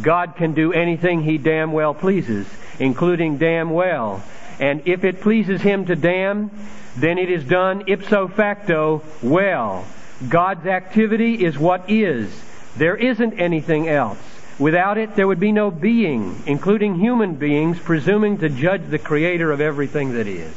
God 0.00 0.36
can 0.36 0.54
do 0.54 0.72
anything 0.72 1.22
he 1.22 1.38
damn 1.38 1.72
well 1.72 1.94
pleases, 1.94 2.46
including 2.78 3.38
damn 3.38 3.70
well. 3.70 4.22
And 4.60 4.82
if 4.86 5.04
it 5.04 5.20
pleases 5.20 5.60
him 5.60 5.86
to 5.86 5.96
damn, 5.96 6.50
then 6.96 7.18
it 7.18 7.30
is 7.30 7.44
done 7.44 7.84
ipso 7.86 8.28
facto 8.28 9.02
well. 9.22 9.86
God's 10.28 10.66
activity 10.66 11.44
is 11.44 11.58
what 11.58 11.90
is. 11.90 12.30
There 12.76 12.96
isn't 12.96 13.34
anything 13.34 13.88
else. 13.88 14.18
Without 14.58 14.96
it, 14.96 15.14
there 15.16 15.26
would 15.26 15.40
be 15.40 15.52
no 15.52 15.70
being, 15.70 16.42
including 16.46 16.94
human 16.98 17.34
beings, 17.34 17.78
presuming 17.78 18.38
to 18.38 18.48
judge 18.48 18.88
the 18.88 18.98
creator 18.98 19.52
of 19.52 19.60
everything 19.60 20.14
that 20.14 20.26
is. 20.26 20.54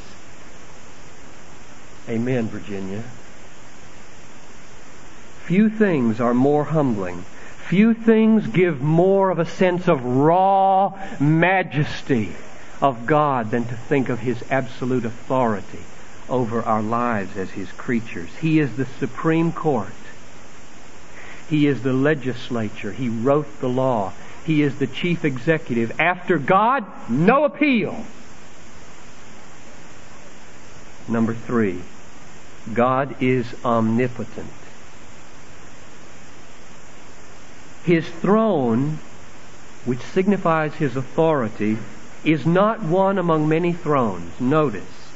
Amen, 2.08 2.48
Virginia. 2.48 3.04
Few 5.50 5.68
things 5.68 6.22
are 6.22 6.36
more 6.36 6.64
humbling. 6.64 7.26
Few 7.70 7.96
things 7.96 8.46
give 8.46 8.84
more 8.84 9.32
of 9.32 9.40
a 9.40 9.48
sense 9.48 9.88
of 9.88 10.06
raw 10.06 10.96
majesty 11.20 12.34
of 12.80 13.08
God 13.08 13.50
than 13.50 13.66
to 13.66 13.74
think 13.74 14.10
of 14.10 14.20
His 14.20 14.44
absolute 14.52 15.06
authority 15.06 15.80
over 16.30 16.62
our 16.62 16.84
lives 16.84 17.36
as 17.36 17.50
His 17.50 17.72
creatures. 17.72 18.30
He 18.40 18.60
is 18.60 18.78
the 18.78 18.86
Supreme 19.00 19.52
Court. 19.52 19.90
He 21.50 21.66
is 21.66 21.82
the 21.82 21.94
legislature. 21.94 22.92
He 22.92 23.10
wrote 23.10 23.60
the 23.60 23.70
law. 23.70 24.14
He 24.46 24.62
is 24.62 24.78
the 24.78 24.86
chief 24.86 25.26
executive. 25.26 26.00
After 26.00 26.38
God, 26.38 26.86
no 27.10 27.46
appeal. 27.46 28.06
Number 31.08 31.34
three, 31.34 31.82
God 32.72 33.16
is 33.20 33.48
omnipotent. 33.66 34.52
His 37.84 38.08
throne, 38.08 39.00
which 39.86 40.00
signifies 40.00 40.76
his 40.76 40.96
authority, 40.96 41.78
is 42.24 42.46
not 42.46 42.82
one 42.82 43.18
among 43.18 43.48
many 43.48 43.74
thrones. 43.74 44.40
Notice, 44.40 45.12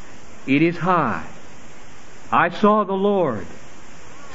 it 0.48 0.62
is 0.62 0.78
high. 0.78 1.26
I 2.32 2.50
saw 2.50 2.84
the 2.84 2.94
Lord 2.94 3.46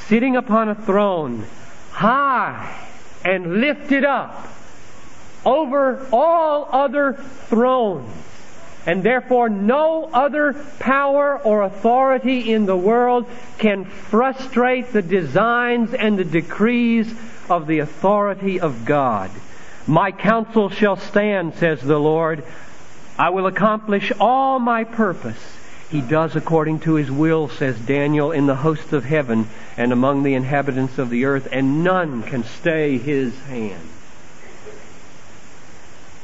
sitting 0.07 0.35
upon 0.35 0.69
a 0.69 0.75
throne 0.75 1.45
high 1.91 2.75
and 3.25 3.59
lifted 3.59 4.05
up 4.05 4.47
over 5.45 6.07
all 6.11 6.69
other 6.71 7.13
thrones 7.47 8.09
And 8.85 9.03
therefore, 9.03 9.49
no 9.49 10.09
other 10.13 10.53
power 10.79 11.37
or 11.37 11.63
authority 11.63 12.51
in 12.51 12.65
the 12.65 12.77
world 12.77 13.27
can 13.57 13.85
frustrate 13.85 14.93
the 14.93 15.01
designs 15.01 15.93
and 15.93 16.17
the 16.17 16.23
decrees 16.23 17.13
of 17.49 17.67
the 17.67 17.79
authority 17.79 18.59
of 18.59 18.85
God. 18.85 19.31
My 19.87 20.11
counsel 20.11 20.69
shall 20.69 20.97
stand, 20.97 21.55
says 21.55 21.81
the 21.81 21.99
Lord. 21.99 22.43
I 23.17 23.31
will 23.31 23.47
accomplish 23.47 24.11
all 24.19 24.59
my 24.59 24.83
purpose. 24.83 25.57
He 25.89 26.01
does 26.01 26.35
according 26.35 26.81
to 26.81 26.93
his 26.95 27.09
will, 27.09 27.49
says 27.49 27.77
Daniel, 27.79 28.31
in 28.31 28.45
the 28.45 28.55
hosts 28.55 28.93
of 28.93 29.05
heaven 29.05 29.47
and 29.75 29.91
among 29.91 30.23
the 30.23 30.35
inhabitants 30.35 30.99
of 30.99 31.09
the 31.09 31.25
earth, 31.25 31.47
and 31.51 31.83
none 31.83 32.21
can 32.21 32.43
stay 32.43 32.97
his 32.97 33.37
hand. 33.41 33.89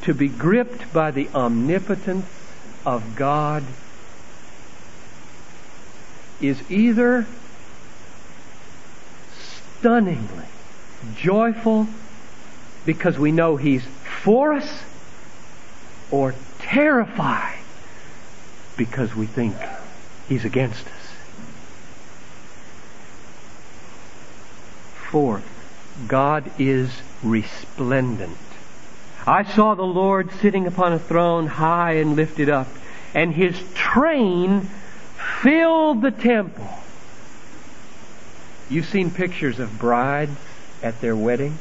To 0.04 0.14
be 0.14 0.28
gripped 0.28 0.94
by 0.94 1.10
the 1.10 1.28
omnipotence 1.34 2.28
of 2.86 3.16
God 3.16 3.64
is 6.40 6.62
either 6.70 7.26
stunningly 9.80 10.46
joyful 11.16 11.88
because 12.86 13.18
we 13.18 13.32
know 13.32 13.58
He's 13.58 13.84
for 14.24 14.54
us 14.54 14.84
or 16.12 16.36
terrified 16.60 17.58
because 18.78 19.16
we 19.16 19.26
think 19.26 19.56
He's 20.28 20.46
against 20.46 20.86
us. 20.86 20.92
Fourth, 25.10 25.48
God 26.08 26.52
is 26.60 26.90
resplendent. 27.24 28.38
I 29.28 29.44
saw 29.44 29.74
the 29.74 29.84
Lord 29.84 30.32
sitting 30.34 30.68
upon 30.68 30.94
a 30.94 31.00
throne 31.00 31.48
high 31.48 31.94
and 31.94 32.16
lifted 32.16 32.50
up, 32.50 32.68
and 33.14 33.34
His 33.34 33.60
train 33.74 34.70
filled 35.42 36.02
the 36.02 36.12
temple. 36.12 36.68
You've 38.70 38.88
seen 38.88 39.12
pictures 39.12 39.60
of 39.60 39.80
brides 39.80 40.36
at 40.82 41.02
their 41.02 41.16
wedding 41.16 41.58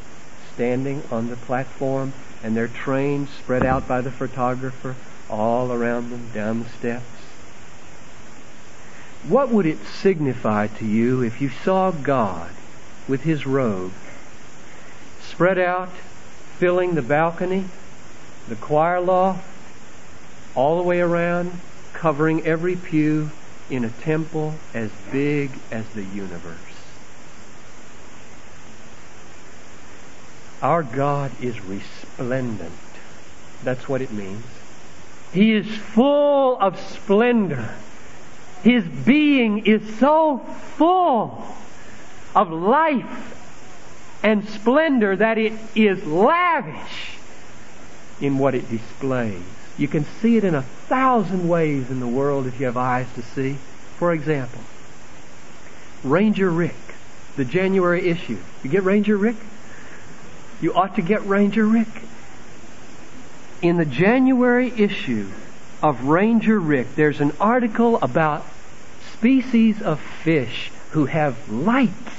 standing 0.54 1.02
on 1.10 1.28
the 1.28 1.36
platform 1.36 2.12
and 2.42 2.56
their 2.56 2.68
train 2.68 3.26
spread 3.26 3.64
out 3.64 3.88
by 3.88 4.00
the 4.00 4.10
photographer 4.10 4.94
all 5.28 5.72
around 5.72 6.10
them 6.10 6.30
down 6.32 6.62
the 6.62 6.68
steps. 6.68 7.04
What 9.26 9.50
would 9.50 9.66
it 9.66 9.78
signify 9.86 10.66
to 10.66 10.84
you 10.84 11.22
if 11.22 11.40
you 11.40 11.48
saw 11.48 11.90
God 11.90 12.50
with 13.08 13.22
his 13.22 13.46
robe 13.46 13.92
spread 15.22 15.58
out, 15.58 15.90
filling 16.58 16.94
the 16.94 17.02
balcony, 17.02 17.64
the 18.48 18.56
choir 18.56 19.00
loft, 19.00 19.44
all 20.54 20.76
the 20.76 20.82
way 20.82 21.00
around, 21.00 21.58
covering 21.94 22.46
every 22.46 22.76
pew 22.76 23.30
in 23.70 23.84
a 23.84 23.88
temple 23.88 24.54
as 24.74 24.90
big 25.10 25.50
as 25.70 25.88
the 25.90 26.04
universe? 26.04 26.73
Our 30.64 30.82
God 30.82 31.30
is 31.42 31.60
resplendent. 31.60 32.72
That's 33.64 33.86
what 33.86 34.00
it 34.00 34.10
means. 34.10 34.46
He 35.34 35.52
is 35.52 35.66
full 35.66 36.58
of 36.58 36.80
splendor. 36.80 37.68
His 38.62 38.82
being 38.82 39.66
is 39.66 39.98
so 39.98 40.38
full 40.78 41.44
of 42.34 42.50
life 42.50 43.36
and 44.22 44.48
splendor 44.48 45.14
that 45.14 45.36
it 45.36 45.52
is 45.74 46.02
lavish 46.06 47.18
in 48.22 48.38
what 48.38 48.54
it 48.54 48.70
displays. 48.70 49.42
You 49.76 49.86
can 49.86 50.06
see 50.22 50.38
it 50.38 50.44
in 50.44 50.54
a 50.54 50.62
thousand 50.62 51.46
ways 51.46 51.90
in 51.90 52.00
the 52.00 52.08
world 52.08 52.46
if 52.46 52.58
you 52.58 52.64
have 52.64 52.78
eyes 52.78 53.12
to 53.16 53.22
see. 53.22 53.58
For 53.98 54.14
example, 54.14 54.62
Ranger 56.02 56.48
Rick, 56.50 56.74
the 57.36 57.44
January 57.44 58.08
issue. 58.08 58.38
You 58.62 58.70
get 58.70 58.82
Ranger 58.82 59.18
Rick? 59.18 59.36
You 60.64 60.72
ought 60.72 60.94
to 60.96 61.02
get 61.02 61.26
Ranger 61.26 61.66
Rick. 61.66 61.90
In 63.60 63.76
the 63.76 63.84
January 63.84 64.72
issue 64.74 65.30
of 65.82 66.06
Ranger 66.06 66.58
Rick, 66.58 66.94
there's 66.94 67.20
an 67.20 67.32
article 67.38 67.98
about 68.00 68.46
species 69.12 69.82
of 69.82 70.00
fish 70.00 70.70
who 70.92 71.04
have 71.04 71.50
lights. 71.52 72.14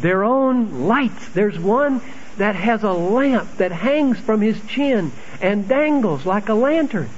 Their 0.00 0.24
own 0.24 0.88
lights. 0.88 1.28
There's 1.28 1.56
one 1.60 2.00
that 2.38 2.56
has 2.56 2.82
a 2.82 2.90
lamp 2.90 3.58
that 3.58 3.70
hangs 3.70 4.18
from 4.18 4.40
his 4.40 4.60
chin 4.66 5.12
and 5.40 5.68
dangles 5.68 6.26
like 6.26 6.48
a 6.48 6.54
lantern. 6.54 7.08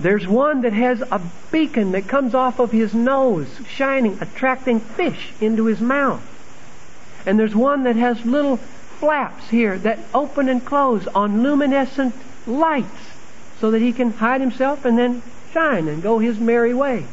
There's 0.00 0.26
one 0.26 0.62
that 0.62 0.72
has 0.72 1.02
a 1.02 1.20
beacon 1.52 1.92
that 1.92 2.08
comes 2.08 2.34
off 2.34 2.58
of 2.58 2.72
his 2.72 2.94
nose, 2.94 3.48
shining, 3.68 4.16
attracting 4.22 4.80
fish 4.80 5.34
into 5.42 5.66
his 5.66 5.78
mouth. 5.78 6.22
And 7.26 7.38
there's 7.38 7.54
one 7.54 7.82
that 7.82 7.96
has 7.96 8.24
little 8.24 8.58
flaps 8.98 9.48
here 9.48 9.78
that 9.78 9.98
open 10.12 10.48
and 10.48 10.64
close 10.64 11.06
on 11.08 11.42
luminescent 11.42 12.14
lights 12.46 13.12
so 13.60 13.70
that 13.70 13.80
he 13.80 13.92
can 13.92 14.12
hide 14.12 14.40
himself 14.40 14.84
and 14.84 14.98
then 14.98 15.22
shine 15.52 15.88
and 15.88 16.02
go 16.02 16.18
his 16.18 16.38
merry 16.38 16.74
way. 16.74 17.06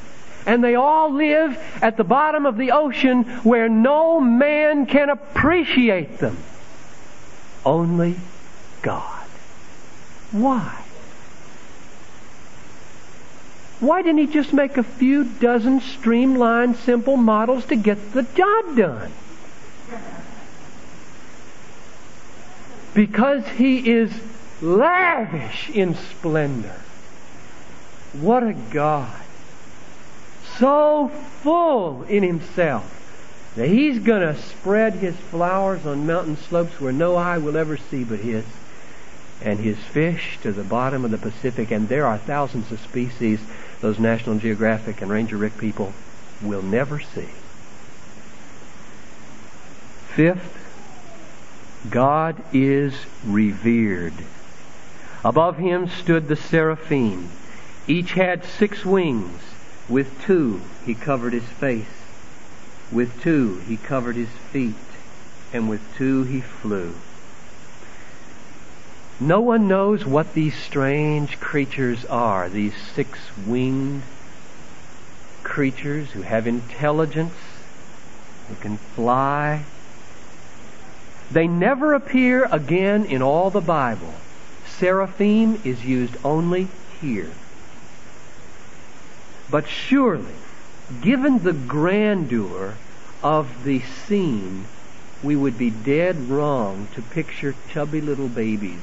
And 0.45 0.63
they 0.63 0.75
all 0.75 1.11
live 1.11 1.57
at 1.81 1.97
the 1.97 2.03
bottom 2.03 2.45
of 2.45 2.57
the 2.57 2.71
ocean 2.71 3.23
where 3.43 3.67
no 3.67 4.19
man 4.19 4.85
can 4.85 5.09
appreciate 5.09 6.19
them. 6.19 6.37
Only 7.65 8.15
God. 8.83 9.25
Why? 10.31 10.83
Why 13.79 14.01
didn't 14.01 14.19
he 14.19 14.27
just 14.27 14.53
make 14.53 14.77
a 14.77 14.83
few 14.83 15.23
dozen 15.23 15.81
streamlined, 15.81 16.77
simple 16.77 17.17
models 17.17 17.65
to 17.65 17.75
get 17.75 18.13
the 18.13 18.23
job 18.23 18.77
done? 18.77 19.11
Because 22.95 23.45
he 23.49 23.91
is 23.91 24.11
lavish 24.61 25.69
in 25.69 25.93
splendor. 25.93 26.81
What 28.13 28.41
a 28.41 28.53
God. 28.71 29.21
So 30.57 31.09
full 31.43 32.03
in 32.03 32.23
himself 32.23 32.91
that 33.57 33.67
he's 33.67 33.99
going 33.99 34.21
to 34.21 34.41
spread 34.41 34.93
his 34.93 35.15
flowers 35.15 35.85
on 35.85 36.07
mountain 36.07 36.37
slopes 36.37 36.79
where 36.79 36.93
no 36.93 37.15
eye 37.15 37.37
will 37.37 37.57
ever 37.57 37.77
see 37.77 38.03
but 38.03 38.19
his, 38.19 38.45
and 39.41 39.59
his 39.59 39.77
fish 39.77 40.39
to 40.41 40.53
the 40.53 40.63
bottom 40.63 41.03
of 41.03 41.11
the 41.11 41.17
Pacific. 41.17 41.71
And 41.71 41.89
there 41.89 42.07
are 42.07 42.17
thousands 42.17 42.71
of 42.71 42.79
species 42.79 43.41
those 43.81 43.99
National 43.99 44.39
Geographic 44.39 45.01
and 45.01 45.11
Ranger 45.11 45.37
Rick 45.37 45.57
people 45.57 45.93
will 46.41 46.61
never 46.61 47.01
see. 47.01 47.27
Fifth, 50.15 50.64
God 51.89 52.41
is 52.53 52.93
revered. 53.25 54.13
Above 55.23 55.57
him 55.57 55.89
stood 55.89 56.27
the 56.27 56.35
seraphim. 56.35 57.29
Each 57.87 58.13
had 58.13 58.45
six 58.45 58.85
wings. 58.85 59.41
With 59.87 60.21
two 60.23 60.61
he 60.85 60.95
covered 60.95 61.33
his 61.33 61.43
face. 61.43 61.85
With 62.91 63.21
two 63.21 63.59
he 63.67 63.77
covered 63.77 64.15
his 64.15 64.29
feet. 64.51 64.75
And 65.53 65.69
with 65.69 65.81
two 65.97 66.23
he 66.23 66.41
flew. 66.41 66.95
No 69.19 69.39
one 69.39 69.67
knows 69.67 70.05
what 70.05 70.33
these 70.33 70.55
strange 70.55 71.39
creatures 71.39 72.03
are, 72.05 72.49
these 72.49 72.75
six 72.93 73.17
winged 73.45 74.03
creatures 75.43 76.11
who 76.11 76.21
have 76.23 76.47
intelligence, 76.47 77.35
who 78.49 78.55
can 78.55 78.77
fly, 78.77 79.63
they 81.31 81.47
never 81.47 81.93
appear 81.93 82.45
again 82.51 83.05
in 83.05 83.21
all 83.21 83.49
the 83.49 83.61
Bible. 83.61 84.13
Seraphim 84.67 85.61
is 85.63 85.85
used 85.85 86.15
only 86.23 86.67
here. 87.01 87.31
But 89.49 89.67
surely, 89.67 90.33
given 91.01 91.39
the 91.39 91.53
grandeur 91.53 92.75
of 93.23 93.63
the 93.63 93.81
scene, 93.81 94.65
we 95.23 95.35
would 95.35 95.57
be 95.57 95.69
dead 95.69 96.29
wrong 96.29 96.87
to 96.93 97.01
picture 97.01 97.55
chubby 97.69 98.01
little 98.01 98.27
babies 98.27 98.81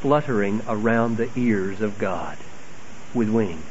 fluttering 0.00 0.62
around 0.66 1.16
the 1.16 1.30
ears 1.36 1.80
of 1.80 1.98
God 1.98 2.36
with 3.14 3.28
wings. 3.28 3.64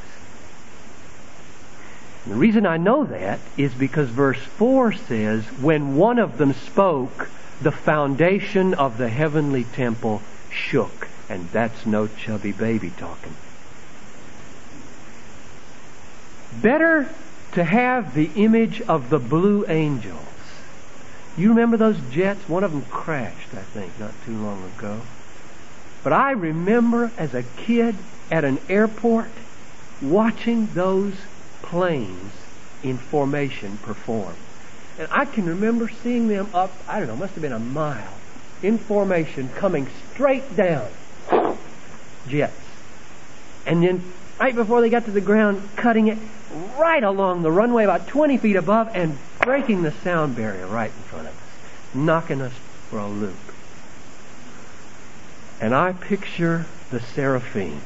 And 2.24 2.34
the 2.34 2.40
reason 2.40 2.66
I 2.66 2.78
know 2.78 3.04
that 3.06 3.40
is 3.58 3.74
because 3.74 4.10
verse 4.10 4.40
4 4.40 4.94
says, 4.94 5.44
when 5.60 5.96
one 5.96 6.20
of 6.20 6.38
them 6.38 6.54
spoke, 6.54 7.30
the 7.62 7.72
foundation 7.72 8.74
of 8.74 8.98
the 8.98 9.10
heavenly 9.10 9.64
temple 9.64 10.22
shook. 10.50 11.08
And 11.30 11.50
that's 11.52 11.86
no 11.86 12.08
chubby 12.08 12.52
baby 12.52 12.92
talking. 12.98 13.36
Better 16.62 17.10
to 17.54 17.64
have 17.64 18.14
the 18.14 18.30
image 18.36 18.82
of 18.82 19.10
the 19.10 19.20
blue 19.20 19.66
angels. 19.68 20.18
You 21.38 21.50
remember 21.50 21.78
those 21.78 22.00
jets? 22.12 22.50
One 22.50 22.64
of 22.64 22.72
them 22.72 22.84
crashed, 22.90 23.54
I 23.54 23.62
think, 23.62 23.98
not 24.00 24.14
too 24.26 24.36
long 24.36 24.70
ago. 24.78 25.02
But 26.04 26.14
I 26.14 26.32
remember 26.32 27.12
as 27.18 27.34
a 27.34 27.44
kid 27.44 27.96
at 28.30 28.44
an 28.44 28.60
airport 28.68 29.30
watching 30.02 30.68
those 30.74 31.14
planes 31.62 32.34
in 32.84 32.98
formation 32.98 33.78
perform. 33.78 34.36
And 34.98 35.08
I 35.12 35.26
can 35.26 35.46
remember 35.46 35.90
seeing 36.04 36.28
them 36.28 36.50
up, 36.54 36.72
I 36.88 37.00
don't 37.00 37.08
know, 37.08 37.16
must 37.16 37.34
have 37.34 37.42
been 37.42 37.52
a 37.52 37.60
mile 37.60 38.14
in 38.62 38.78
formation 38.78 39.50
coming 39.50 39.88
straight 40.14 40.56
down. 40.56 40.88
Jets. 42.28 42.54
And 43.66 43.84
then 43.84 44.04
right 44.40 44.56
before 44.56 44.82
they 44.82 44.90
got 44.90 45.06
to 45.06 45.12
the 45.12 45.22
ground, 45.22 45.62
cutting 45.76 46.08
it 46.08 46.18
right 46.78 47.04
along 47.04 47.42
the 47.42 47.52
runway 47.52 47.84
about 47.84 48.08
20 48.08 48.38
feet 48.38 48.56
above 48.56 48.90
and 48.94 49.18
breaking 49.42 49.84
the 49.84 49.92
sound 49.92 50.36
barrier 50.36 50.68
right 50.68 50.92
in 50.92 51.04
front 51.04 51.28
of 51.28 51.34
us, 51.34 51.96
knocking 51.96 52.42
us 52.42 52.54
for 52.90 53.00
a 53.00 53.08
loop. 53.08 53.36
And 55.60 55.74
I 55.74 55.94
picture 55.94 56.66
the 56.90 57.00
seraphim 57.00 57.82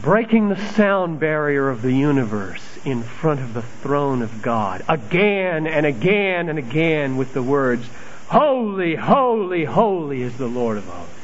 breaking 0.00 0.48
the 0.48 0.72
sound 0.74 1.18
barrier 1.18 1.68
of 1.68 1.82
the 1.82 1.92
universe 1.92 2.67
in 2.84 3.02
front 3.02 3.40
of 3.40 3.54
the 3.54 3.62
throne 3.62 4.22
of 4.22 4.42
God 4.42 4.84
again 4.88 5.66
and 5.66 5.86
again 5.86 6.48
and 6.48 6.58
again 6.58 7.16
with 7.16 7.32
the 7.34 7.42
words, 7.42 7.88
Holy, 8.28 8.94
holy, 8.94 9.64
holy 9.64 10.22
is 10.22 10.36
the 10.36 10.48
Lord 10.48 10.76
of 10.76 10.84
hosts. 10.84 11.14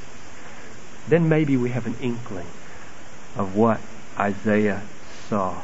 Then 1.08 1.28
maybe 1.28 1.56
we 1.56 1.70
have 1.70 1.86
an 1.86 1.96
inkling 2.00 2.46
of 3.36 3.54
what 3.56 3.80
Isaiah 4.18 4.82
saw. 5.28 5.60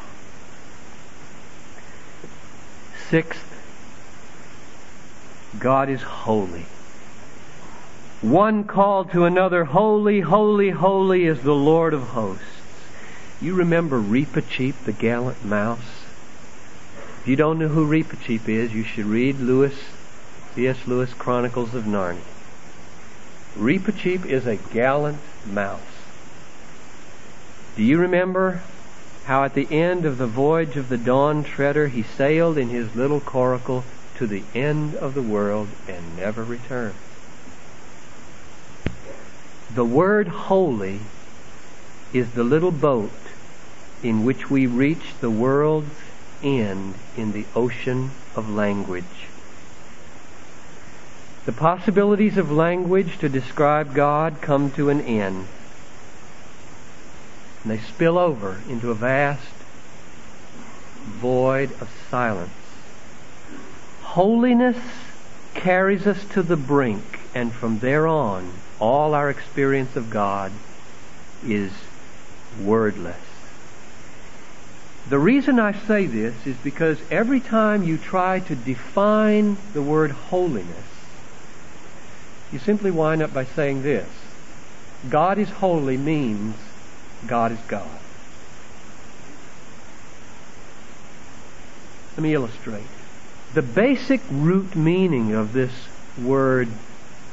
Sixth, 3.09 3.45
God 5.59 5.89
is 5.89 6.03
holy. 6.03 6.67
One 8.21 8.65
called 8.65 9.13
to 9.13 9.25
another, 9.25 9.65
Holy, 9.65 10.21
holy, 10.21 10.71
holy 10.71 11.25
is 11.25 11.43
the 11.43 11.55
Lord 11.55 11.95
of 11.95 12.03
hosts. 12.03 12.60
You 13.43 13.55
remember 13.55 13.99
Reepicheep, 13.99 14.85
the 14.85 14.93
gallant 14.93 15.43
mouse? 15.43 16.05
If 17.21 17.29
you 17.29 17.37
don't 17.37 17.59
know 17.59 17.69
who 17.69 17.87
Reepicheep 17.87 18.47
is, 18.47 18.75
you 18.75 18.85
should 18.85 19.07
read 19.07 19.41
Lewis, 19.41 19.75
C.S. 20.55 20.87
Lewis 20.87 21.15
Chronicles 21.15 21.75
of 21.75 21.85
Narnia. 21.85 22.21
Reepicheep 23.57 24.27
is 24.27 24.47
a 24.47 24.57
gallant 24.57 25.21
mouse. 25.47 25.81
Do 27.77 27.83
you 27.83 27.97
remember 27.97 28.61
how 29.25 29.45
at 29.45 29.55
the 29.55 29.71
end 29.71 30.05
of 30.05 30.19
the 30.19 30.27
voyage 30.27 30.77
of 30.77 30.91
the 30.91 30.99
Dawn 30.99 31.43
Treader 31.43 31.89
he 31.89 32.03
sailed 32.03 32.59
in 32.59 32.69
his 32.69 32.95
little 32.95 33.21
coracle 33.21 33.85
to 34.17 34.27
the 34.27 34.43
end 34.55 34.95
of 34.97 35.15
the 35.15 35.23
world 35.23 35.69
and 35.89 36.17
never 36.19 36.45
returned? 36.45 36.95
The 39.75 39.85
word 39.85 40.29
holy 40.29 41.01
is 42.13 42.33
the 42.33 42.45
little 42.45 42.73
boat 42.73 43.11
in 44.03 44.25
which 44.25 44.51
we 44.51 44.67
reach 44.67 45.15
the 45.21 45.31
world's 45.31 45.95
end 46.43 46.95
in 47.17 47.33
the 47.33 47.45
ocean 47.55 48.11
of 48.35 48.49
language. 48.49 49.05
The 51.47 51.53
possibilities 51.53 52.37
of 52.37 52.51
language 52.51 53.19
to 53.19 53.29
describe 53.29 53.95
God 53.95 54.41
come 54.41 54.71
to 54.73 54.91
an 54.91 55.01
end. 55.01 55.47
And 57.63 57.73
they 57.73 57.79
spill 57.79 58.19
over 58.19 58.61
into 58.69 58.91
a 58.91 58.95
vast 58.95 59.53
void 61.05 61.73
of 61.81 61.91
silence. 62.11 62.51
Holiness 64.03 64.79
carries 65.55 66.07
us 66.07 66.25
to 66.27 66.43
the 66.43 66.57
brink, 66.57 67.21
and 67.35 67.53
from 67.53 67.79
there 67.81 68.07
on, 68.07 68.53
all 68.79 69.15
our 69.15 69.31
experience 69.31 69.97
of 69.97 70.11
God 70.11 70.53
is 71.45 71.73
wordless. 72.61 73.30
The 75.11 75.19
reason 75.19 75.59
I 75.59 75.73
say 75.73 76.07
this 76.07 76.47
is 76.47 76.57
because 76.59 76.97
every 77.11 77.41
time 77.41 77.83
you 77.83 77.99
try 77.99 78.39
to 78.39 78.55
define 78.55 79.57
the 79.73 79.83
word 79.83 80.13
holiness, 80.13 80.87
you 82.53 82.61
simply 82.61 82.93
wind 82.93 83.21
up 83.21 83.35
by 83.35 83.45
saying 83.45 83.83
this. 83.83 84.07
God 85.09 85.39
is 85.39 85.51
holy 85.51 85.97
means 85.97 86.55
God 87.27 87.51
is 87.51 87.59
God. 87.67 87.91
Let 92.13 92.23
me 92.23 92.33
illustrate. 92.33 92.87
The 93.55 93.63
basic 93.63 94.21
root 94.31 94.77
meaning 94.77 95.33
of 95.33 95.53
this 95.53 95.73
word 96.23 96.69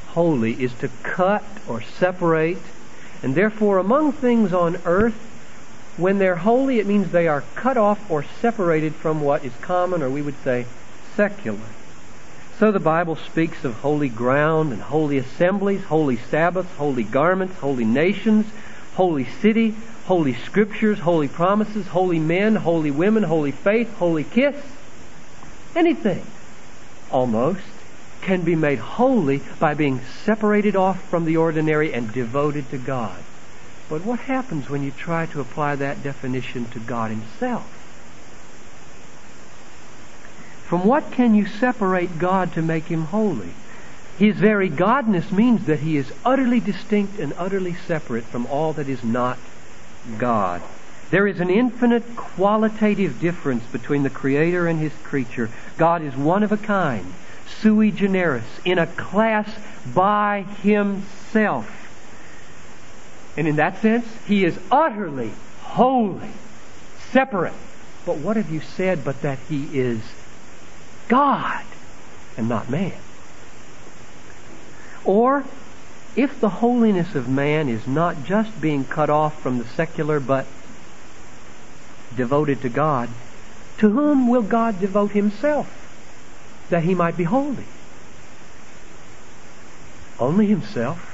holy 0.07 0.53
is 0.53 0.73
to 0.79 0.89
cut 1.03 1.43
or 1.69 1.83
separate, 1.99 2.57
and 3.21 3.35
therefore 3.35 3.77
among 3.77 4.13
things 4.13 4.51
on 4.51 4.77
earth, 4.83 5.26
when 5.97 6.19
they're 6.19 6.35
holy, 6.35 6.79
it 6.79 6.85
means 6.85 7.11
they 7.11 7.27
are 7.27 7.43
cut 7.55 7.75
off 7.75 8.09
or 8.09 8.23
separated 8.39 8.95
from 8.95 9.21
what 9.21 9.43
is 9.43 9.53
common, 9.61 10.01
or 10.03 10.09
we 10.09 10.21
would 10.21 10.41
say 10.43 10.65
secular. 11.15 11.59
So 12.59 12.71
the 12.71 12.79
Bible 12.79 13.15
speaks 13.15 13.63
of 13.63 13.73
holy 13.75 14.09
ground 14.09 14.71
and 14.71 14.81
holy 14.81 15.17
assemblies, 15.17 15.83
holy 15.83 16.17
Sabbaths, 16.17 16.71
holy 16.77 17.03
garments, 17.03 17.55
holy 17.57 17.85
nations, 17.85 18.47
holy 18.95 19.25
city, 19.25 19.75
holy 20.05 20.33
scriptures, 20.33 20.99
holy 20.99 21.27
promises, 21.27 21.87
holy 21.87 22.19
men, 22.19 22.55
holy 22.55 22.91
women, 22.91 23.23
holy 23.23 23.51
faith, 23.51 23.93
holy 23.97 24.23
kiss. 24.23 24.55
Anything, 25.75 26.25
almost, 27.11 27.61
can 28.21 28.41
be 28.41 28.55
made 28.55 28.79
holy 28.79 29.41
by 29.59 29.73
being 29.73 30.01
separated 30.23 30.75
off 30.75 31.01
from 31.09 31.25
the 31.25 31.37
ordinary 31.37 31.93
and 31.93 32.11
devoted 32.11 32.69
to 32.71 32.77
God. 32.77 33.23
But 33.89 34.03
what 34.03 34.19
happens 34.19 34.69
when 34.69 34.83
you 34.83 34.91
try 34.91 35.25
to 35.27 35.39
apply 35.39 35.75
that 35.75 36.03
definition 36.03 36.65
to 36.71 36.79
God 36.79 37.11
Himself? 37.11 37.65
From 40.67 40.83
what 40.83 41.11
can 41.11 41.33
you 41.33 41.45
separate 41.45 42.19
God 42.19 42.51
to 42.53 42.61
make 42.61 42.85
him 42.85 43.05
holy? 43.05 43.53
His 44.19 44.35
very 44.35 44.69
godness 44.69 45.31
means 45.31 45.65
that 45.65 45.79
he 45.79 45.95
is 45.95 46.11
utterly 46.25 46.59
distinct 46.59 47.19
and 47.19 47.33
utterly 47.37 47.73
separate 47.73 48.25
from 48.25 48.45
all 48.47 48.73
that 48.73 48.89
is 48.89 49.01
not 49.01 49.37
God. 50.17 50.61
There 51.09 51.25
is 51.25 51.39
an 51.39 51.49
infinite 51.49 52.17
qualitative 52.17 53.21
difference 53.21 53.63
between 53.67 54.03
the 54.03 54.09
Creator 54.09 54.67
and 54.67 54.79
His 54.79 54.91
creature. 55.03 55.49
God 55.77 56.01
is 56.01 56.17
one 56.17 56.43
of 56.43 56.51
a 56.51 56.57
kind, 56.57 57.13
sui 57.61 57.91
generis, 57.91 58.43
in 58.65 58.77
a 58.77 58.87
class 58.87 59.49
by 59.95 60.45
Himself. 60.61 61.86
And 63.37 63.47
in 63.47 63.57
that 63.57 63.81
sense, 63.81 64.05
He 64.25 64.43
is 64.43 64.59
utterly 64.71 65.31
holy, 65.61 66.31
separate. 67.11 67.53
But 68.05 68.17
what 68.17 68.35
have 68.35 68.49
you 68.49 68.61
said 68.61 69.03
but 69.03 69.21
that 69.21 69.39
He 69.47 69.79
is 69.79 70.01
God 71.07 71.63
and 72.37 72.47
not 72.47 72.69
man. 72.69 72.93
Or, 75.03 75.45
if 76.15 76.39
the 76.39 76.49
holiness 76.49 77.15
of 77.15 77.27
man 77.27 77.69
is 77.69 77.87
not 77.87 78.23
just 78.25 78.59
being 78.59 78.85
cut 78.85 79.09
off 79.09 79.41
from 79.41 79.57
the 79.57 79.65
secular 79.65 80.19
but 80.19 80.45
devoted 82.15 82.61
to 82.61 82.69
God, 82.69 83.09
to 83.79 83.89
whom 83.89 84.27
will 84.27 84.41
God 84.41 84.79
devote 84.79 85.11
himself 85.11 85.67
that 86.69 86.83
he 86.83 86.95
might 86.95 87.15
be 87.15 87.23
holy? 87.23 87.65
Only 90.19 90.47
himself. 90.47 91.06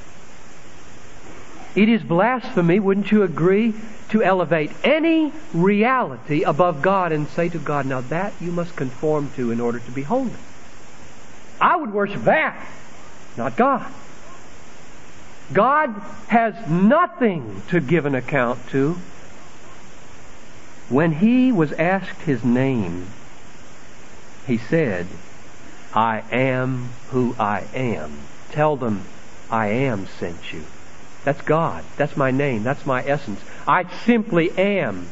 It 1.76 1.90
is 1.90 2.04
blasphemy, 2.04 2.80
wouldn't 2.80 3.12
you 3.12 3.24
agree, 3.24 3.74
to 4.10 4.22
elevate 4.22 4.72
any 4.84 5.34
reality 5.54 6.44
above 6.44 6.82
God 6.82 7.12
and 7.12 7.28
say 7.30 7.50
to 7.50 7.58
God, 7.58 7.86
now 7.86 8.02
that 8.02 8.34
you 8.40 8.52
must 8.52 8.76
conform 8.76 9.32
to 9.36 9.52
in 9.52 9.60
order 9.60 9.80
to 9.80 9.92
be 9.92 10.04
holy. 10.04 10.32
I 11.60 11.76
would 11.76 11.92
worship 11.92 12.24
that, 12.26 12.68
not 13.38 13.56
God. 13.56 13.92
God 15.52 15.90
has 16.28 16.70
nothing 16.70 17.64
to 17.70 17.80
give 17.80 18.06
an 18.06 18.16
account 18.16 18.60
to. 18.70 18.98
When 20.90 21.12
he 21.14 21.52
was 21.52 21.72
asked 21.74 22.22
his 22.22 22.44
name, 22.44 23.08
he 24.46 24.58
said, 24.58 25.08
I 25.94 26.24
am 26.32 26.90
who 27.10 27.36
I 27.40 27.66
am. 27.74 28.20
Tell 28.52 28.76
them 28.76 29.06
I 29.50 29.68
am 29.68 30.08
sent 30.20 30.54
you. 30.54 30.66
That's 31.24 31.42
God. 31.42 31.84
That's 31.98 32.18
my 32.18 32.32
name. 32.32 32.64
That's 32.64 32.86
my 32.86 33.04
essence. 33.04 33.40
I 33.68 33.86
simply 34.06 34.52
am. 34.58 35.08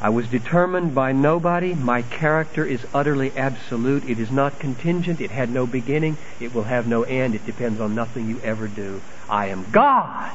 I 0.00 0.10
was 0.10 0.28
determined 0.28 0.94
by 0.94 1.12
nobody. 1.12 1.74
My 1.74 2.02
character 2.02 2.64
is 2.64 2.86
utterly 2.94 3.32
absolute. 3.36 4.08
It 4.08 4.20
is 4.20 4.30
not 4.30 4.60
contingent. 4.60 5.20
It 5.20 5.30
had 5.30 5.50
no 5.50 5.66
beginning. 5.66 6.18
It 6.38 6.54
will 6.54 6.64
have 6.64 6.86
no 6.86 7.02
end. 7.02 7.34
It 7.34 7.44
depends 7.44 7.80
on 7.80 7.94
nothing 7.94 8.28
you 8.28 8.40
ever 8.44 8.68
do. 8.68 9.00
I 9.28 9.46
am 9.46 9.66
God. 9.72 10.32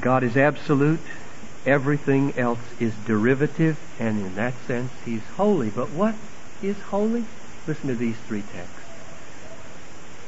God 0.00 0.22
is 0.22 0.36
absolute. 0.36 1.00
Everything 1.66 2.32
else 2.38 2.60
is 2.80 2.94
derivative, 3.04 3.78
and 3.98 4.24
in 4.24 4.34
that 4.36 4.54
sense, 4.66 4.90
He's 5.04 5.26
holy. 5.36 5.68
But 5.68 5.90
what 5.90 6.14
is 6.62 6.78
holy? 6.80 7.26
Listen 7.66 7.88
to 7.88 7.94
these 7.94 8.16
three 8.26 8.42
texts. 8.42 8.74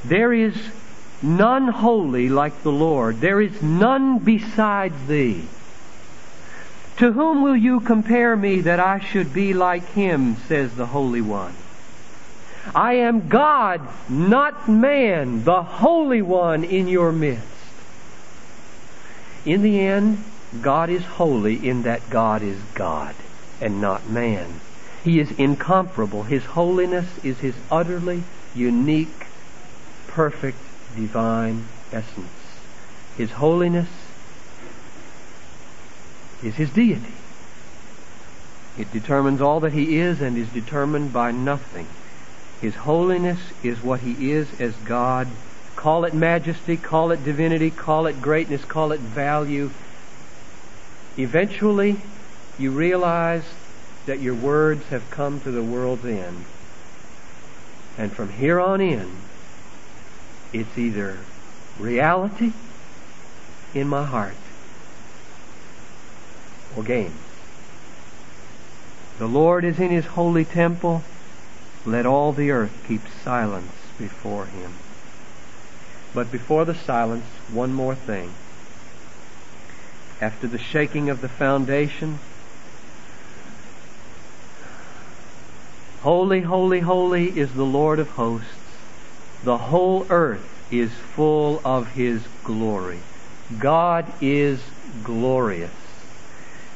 There 0.05 0.35
is 0.35 0.55
none 1.23 1.69
holy 1.69 2.29
like 2.29 2.63
the 2.63 2.73
Lord. 2.73 3.21
There 3.21 3.41
is 3.41 3.63
none 3.63 4.19
besides 4.19 5.07
thee. 5.07 5.45
To 6.99 7.13
whom 7.13 7.43
will 7.43 7.57
you 7.57 7.81
compare 7.81 8.37
me 8.37 8.61
that 8.61 8.79
I 8.79 8.99
should 8.99 9.33
be 9.33 9.55
like 9.55 9.87
him, 9.93 10.37
says 10.49 10.75
the 10.75 10.87
Holy 10.87 11.23
One? 11.23 11.55
I 12.75 12.95
am 12.95 13.29
God, 13.29 13.81
not 14.09 14.69
man, 14.69 15.45
the 15.45 15.63
Holy 15.63 16.21
One 16.21 16.63
in 16.63 16.89
your 16.89 17.11
midst. 17.11 17.47
In 19.47 19.63
the 19.63 19.81
end, 19.81 20.23
God 20.61 20.91
is 20.91 21.05
holy 21.05 21.67
in 21.67 21.83
that 21.83 22.11
God 22.11 22.43
is 22.43 22.61
God 22.75 23.15
and 23.61 23.81
not 23.81 24.09
man. 24.09 24.61
He 25.03 25.21
is 25.21 25.31
incomparable. 25.33 26.25
His 26.25 26.45
holiness 26.45 27.07
is 27.25 27.39
his 27.39 27.55
utterly 27.71 28.25
unique, 28.55 29.27
perfect, 30.09 30.59
divine 30.97 31.67
essence. 31.93 32.29
His 33.17 33.33
holiness 33.33 33.89
is 36.43 36.55
his 36.55 36.71
deity. 36.71 37.13
It 38.79 38.93
determines 38.93 39.41
all 39.41 39.61
that 39.61 39.73
he 39.73 39.99
is 39.99 40.21
and 40.21 40.37
is 40.37 40.49
determined 40.49 41.13
by 41.13 41.33
nothing. 41.33 41.87
His 42.61 42.75
holiness 42.75 43.39
is 43.63 43.83
what 43.83 44.01
he 44.01 44.33
is 44.33 44.61
as 44.61 44.75
God. 44.77 45.29
Call 45.77 46.05
it 46.05 46.15
majesty, 46.15 46.77
call 46.77 47.11
it 47.11 47.25
divinity, 47.25 47.71
call 47.71 48.07
it 48.07 48.21
greatness, 48.23 48.65
call 48.65 48.93
it 48.93 49.01
value. 49.01 49.71
Eventually, 51.17 51.97
you 52.59 52.71
realize 52.71 53.45
that 54.07 54.21
your 54.21 54.35
words 54.35 54.87
have 54.87 55.11
come 55.11 55.41
to 55.41 55.51
the 55.51 55.63
world's 55.63 56.05
end. 56.05 56.45
And 57.99 58.13
from 58.13 58.31
here 58.31 58.61
on 58.61 58.81
in, 58.81 59.11
it's 60.53 60.77
either 60.77 61.19
reality 61.79 62.53
in 63.75 63.89
my 63.89 64.05
heart 64.05 64.35
or 66.77 66.83
games. 66.83 67.15
The 69.19 69.27
Lord 69.27 69.65
is 69.65 69.79
in 69.79 69.91
his 69.91 70.07
holy 70.07 70.45
temple. 70.45 71.03
Let 71.85 72.07
all 72.07 72.33
the 72.33 72.51
earth 72.51 72.73
keep 72.87 73.03
silence 73.23 73.73
before 73.99 74.47
him. 74.47 74.73
But 76.15 76.33
before 76.33 76.65
the 76.65 76.75
silence, 76.75 77.27
one 77.53 77.73
more 77.73 77.95
thing. 77.95 78.33
After 80.21 80.47
the 80.47 80.59
shaking 80.59 81.09
of 81.09 81.21
the 81.21 81.29
foundation, 81.29 82.19
Holy, 86.03 86.41
holy, 86.41 86.81
holy 86.81 87.39
is 87.39 87.53
the 87.53 87.65
Lord 87.65 87.99
of 87.99 88.09
hosts. 88.09 88.60
The 89.45 89.59
whole 89.59 90.07
earth 90.11 90.47
is 90.71 90.93
full 90.93 91.61
of 91.65 91.93
His 91.93 92.23
glory. 92.45 93.01
God 93.59 94.07
is 94.21 94.63
glorious. 95.03 95.71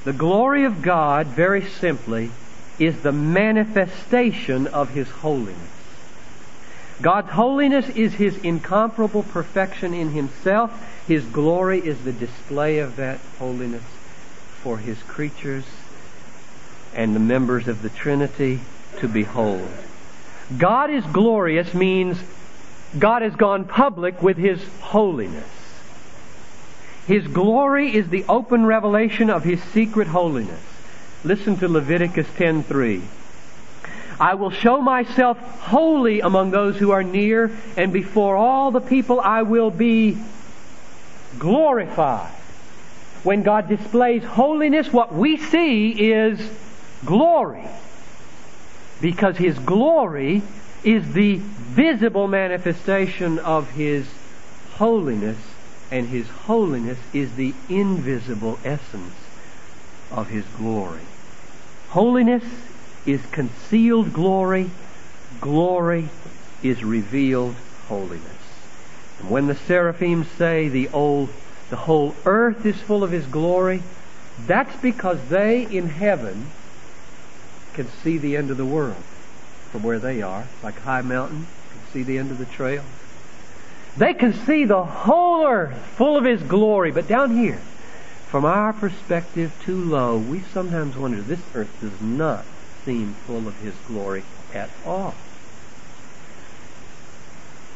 The 0.05 0.13
glory 0.13 0.65
of 0.65 0.83
God, 0.83 1.27
very 1.27 1.65
simply, 1.65 2.31
is 2.79 3.03
the 3.03 3.13
manifestation 3.13 4.67
of 4.67 4.91
His 4.91 5.09
holiness. 5.09 5.71
God's 7.03 7.31
holiness 7.31 7.89
is 7.91 8.15
His 8.15 8.37
incomparable 8.39 9.23
perfection 9.23 9.95
in 9.95 10.11
Himself. 10.11 11.07
His 11.07 11.25
glory 11.25 11.81
is 11.81 12.03
the 12.05 12.13
display 12.13 12.79
of 12.79 12.97
that 12.97 13.21
holiness 13.39 13.85
for 14.63 14.79
His 14.79 15.03
creatures 15.03 15.65
and 16.95 17.15
the 17.15 17.21
members 17.21 17.69
of 17.69 17.83
the 17.83 17.91
Trinity 17.91 18.61
to 18.99 19.09
behold. 19.09 19.69
God 20.57 20.91
is 20.91 21.05
glorious 21.07 21.75
means 21.75 22.19
God 22.99 23.23
has 23.23 23.35
gone 23.35 23.65
public 23.65 24.23
with 24.23 24.37
His 24.37 24.65
holiness. 24.81 25.45
His 27.07 27.27
glory 27.27 27.95
is 27.95 28.09
the 28.09 28.25
open 28.29 28.65
revelation 28.65 29.31
of 29.31 29.45
His 29.45 29.63
secret 29.63 30.09
holiness. 30.09 30.61
Listen 31.25 31.57
to 31.59 31.69
Leviticus 31.69 32.27
10:3. 32.37 33.03
I 34.21 34.35
will 34.35 34.51
show 34.51 34.81
myself 34.81 35.39
holy 35.61 36.21
among 36.21 36.51
those 36.51 36.77
who 36.77 36.93
are 36.93 37.03
near, 37.03 37.51
and 37.77 37.93
before 37.93 38.37
all 38.37 38.71
the 38.71 38.81
people 38.81 39.21
I 39.21 39.43
will 39.43 39.71
be 39.71 40.19
glorified. 41.39 42.31
When 43.25 43.43
God 43.43 43.69
displays 43.69 44.23
holiness, 44.23 44.93
what 44.93 45.13
we 45.13 45.37
see 45.37 45.91
is 45.91 46.39
glory. 47.05 47.65
Because 49.01 49.37
His 49.37 49.59
glory 49.59 50.43
is 50.85 51.15
the 51.15 51.37
visible 51.37 52.29
manifestation 52.29 53.39
of 53.39 53.71
His 53.71 54.07
holiness, 54.75 55.39
and 55.91 56.09
His 56.09 56.29
holiness 56.29 56.99
is 57.13 57.35
the 57.35 57.55
invisible 57.69 58.59
essence 58.65 59.15
of 60.11 60.29
His 60.29 60.45
glory. 60.59 61.01
Holiness 61.89 62.45
is 63.07 63.25
concealed 63.33 64.13
glory. 64.13 64.71
Glory 65.41 66.09
is 66.63 66.85
revealed 66.85 67.57
holiness. 67.89 68.21
And 69.21 69.31
when 69.31 69.47
the 69.47 69.55
seraphim 69.55 70.25
say 70.25 70.69
the 70.69 70.89
old, 70.91 71.31
the 71.71 71.77
whole 71.77 72.15
earth 72.27 72.67
is 72.67 72.77
full 72.77 73.03
of 73.03 73.11
His 73.11 73.27
glory, 73.27 73.83
that's 74.47 74.77
because 74.83 75.19
they 75.29 75.63
in 75.65 75.89
heaven 75.89 76.51
can 77.73 77.89
see 77.89 78.19
the 78.19 78.37
end 78.37 78.51
of 78.51 78.57
the 78.57 78.67
world 78.67 79.03
from 79.75 79.83
where 79.83 79.99
they 79.99 80.23
are, 80.23 80.47
like 80.63 80.77
a 80.77 80.83
high 80.83 81.03
mountain, 81.03 81.49
can 81.69 81.93
see 81.93 82.05
the 82.05 82.17
end 82.17 82.31
of 82.31 82.39
the 82.39 82.45
trail. 82.45 82.85
They 83.97 84.15
can 84.15 84.33
see 84.33 84.65
the 84.65 84.85
whole 84.85 85.45
earth 85.45 85.77
full 85.97 86.17
of 86.17 86.23
His 86.23 86.41
glory, 86.45 86.93
but 86.93 87.09
down 87.09 87.37
here, 87.37 87.61
from 88.29 88.45
our 88.45 88.73
perspective 88.73 89.53
too 89.65 89.77
low, 89.77 90.17
we 90.17 90.43
sometimes 90.43 90.97
wonder 90.97 91.21
this 91.21 91.43
earth 91.57 91.77
does 91.81 92.01
not 92.01 92.45
seem 92.85 93.15
full 93.27 93.49
of 93.49 93.59
His 93.63 93.75
glory 93.89 94.23
at 94.55 94.71
all. 94.87 95.17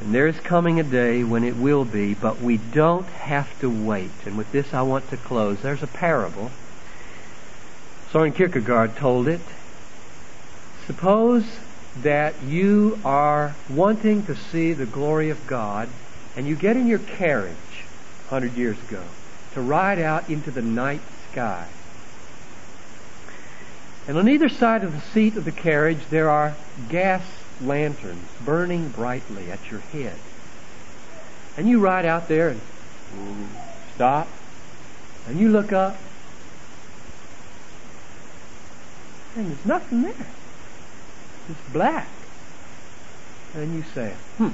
And 0.00 0.14
there 0.14 0.28
is 0.28 0.38
coming 0.38 0.78
a 0.78 0.84
day 0.84 1.24
when 1.24 1.42
it 1.42 1.56
will 1.56 1.84
be, 1.84 2.14
but 2.14 2.40
we 2.40 2.58
don't 2.58 3.06
have 3.06 3.58
to 3.58 3.68
wait. 3.68 4.12
And 4.24 4.38
with 4.38 4.52
this 4.52 4.72
I 4.72 4.82
want 4.82 5.10
to 5.10 5.16
close. 5.16 5.62
There's 5.62 5.82
a 5.82 5.88
parable. 5.88 6.52
Soren 8.12 8.30
Kierkegaard 8.30 8.94
told 8.94 9.26
it. 9.26 9.40
Suppose 10.86 11.58
that 12.02 12.34
you 12.42 12.98
are 13.04 13.54
wanting 13.68 14.24
to 14.26 14.36
see 14.36 14.72
the 14.72 14.86
glory 14.86 15.30
of 15.30 15.46
God 15.46 15.88
and 16.36 16.46
you 16.46 16.54
get 16.54 16.76
in 16.76 16.86
your 16.86 16.98
carriage 17.00 17.54
100 18.28 18.56
years 18.56 18.78
ago 18.88 19.02
to 19.54 19.60
ride 19.60 19.98
out 19.98 20.28
into 20.30 20.50
the 20.50 20.62
night 20.62 21.00
sky. 21.32 21.66
And 24.06 24.16
on 24.16 24.28
either 24.28 24.48
side 24.48 24.84
of 24.84 24.92
the 24.92 25.00
seat 25.00 25.36
of 25.36 25.44
the 25.44 25.52
carriage 25.52 26.00
there 26.10 26.30
are 26.30 26.54
gas 26.88 27.22
lanterns 27.60 28.28
burning 28.44 28.90
brightly 28.90 29.50
at 29.50 29.70
your 29.70 29.80
head. 29.80 30.16
And 31.56 31.68
you 31.68 31.80
ride 31.80 32.04
out 32.04 32.28
there 32.28 32.50
and 32.50 32.60
stop 33.94 34.28
and 35.26 35.40
you 35.40 35.48
look 35.48 35.72
up 35.72 35.96
and 39.34 39.48
there's 39.48 39.66
nothing 39.66 40.02
there. 40.02 40.26
It's 41.48 41.72
black. 41.72 42.08
And 43.54 43.74
you 43.74 43.82
say, 43.94 44.12
hmm, 44.36 44.50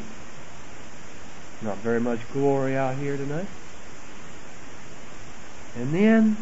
not 1.65 1.79
very 1.79 2.01
much 2.01 2.21
glory 2.33 2.77
out 2.77 2.97
here 2.97 3.17
tonight. 3.17 3.49
And 5.77 5.93
then 5.93 6.37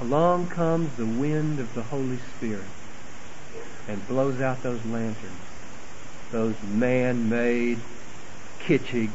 along 0.00 0.48
comes 0.48 0.96
the 0.96 1.06
wind 1.06 1.58
of 1.58 1.72
the 1.74 1.82
Holy 1.84 2.18
Spirit 2.36 2.64
and 3.88 4.06
blows 4.06 4.40
out 4.40 4.62
those 4.62 4.84
lanterns, 4.84 5.40
those 6.30 6.54
man-made, 6.62 7.78
kitschy 8.60 9.10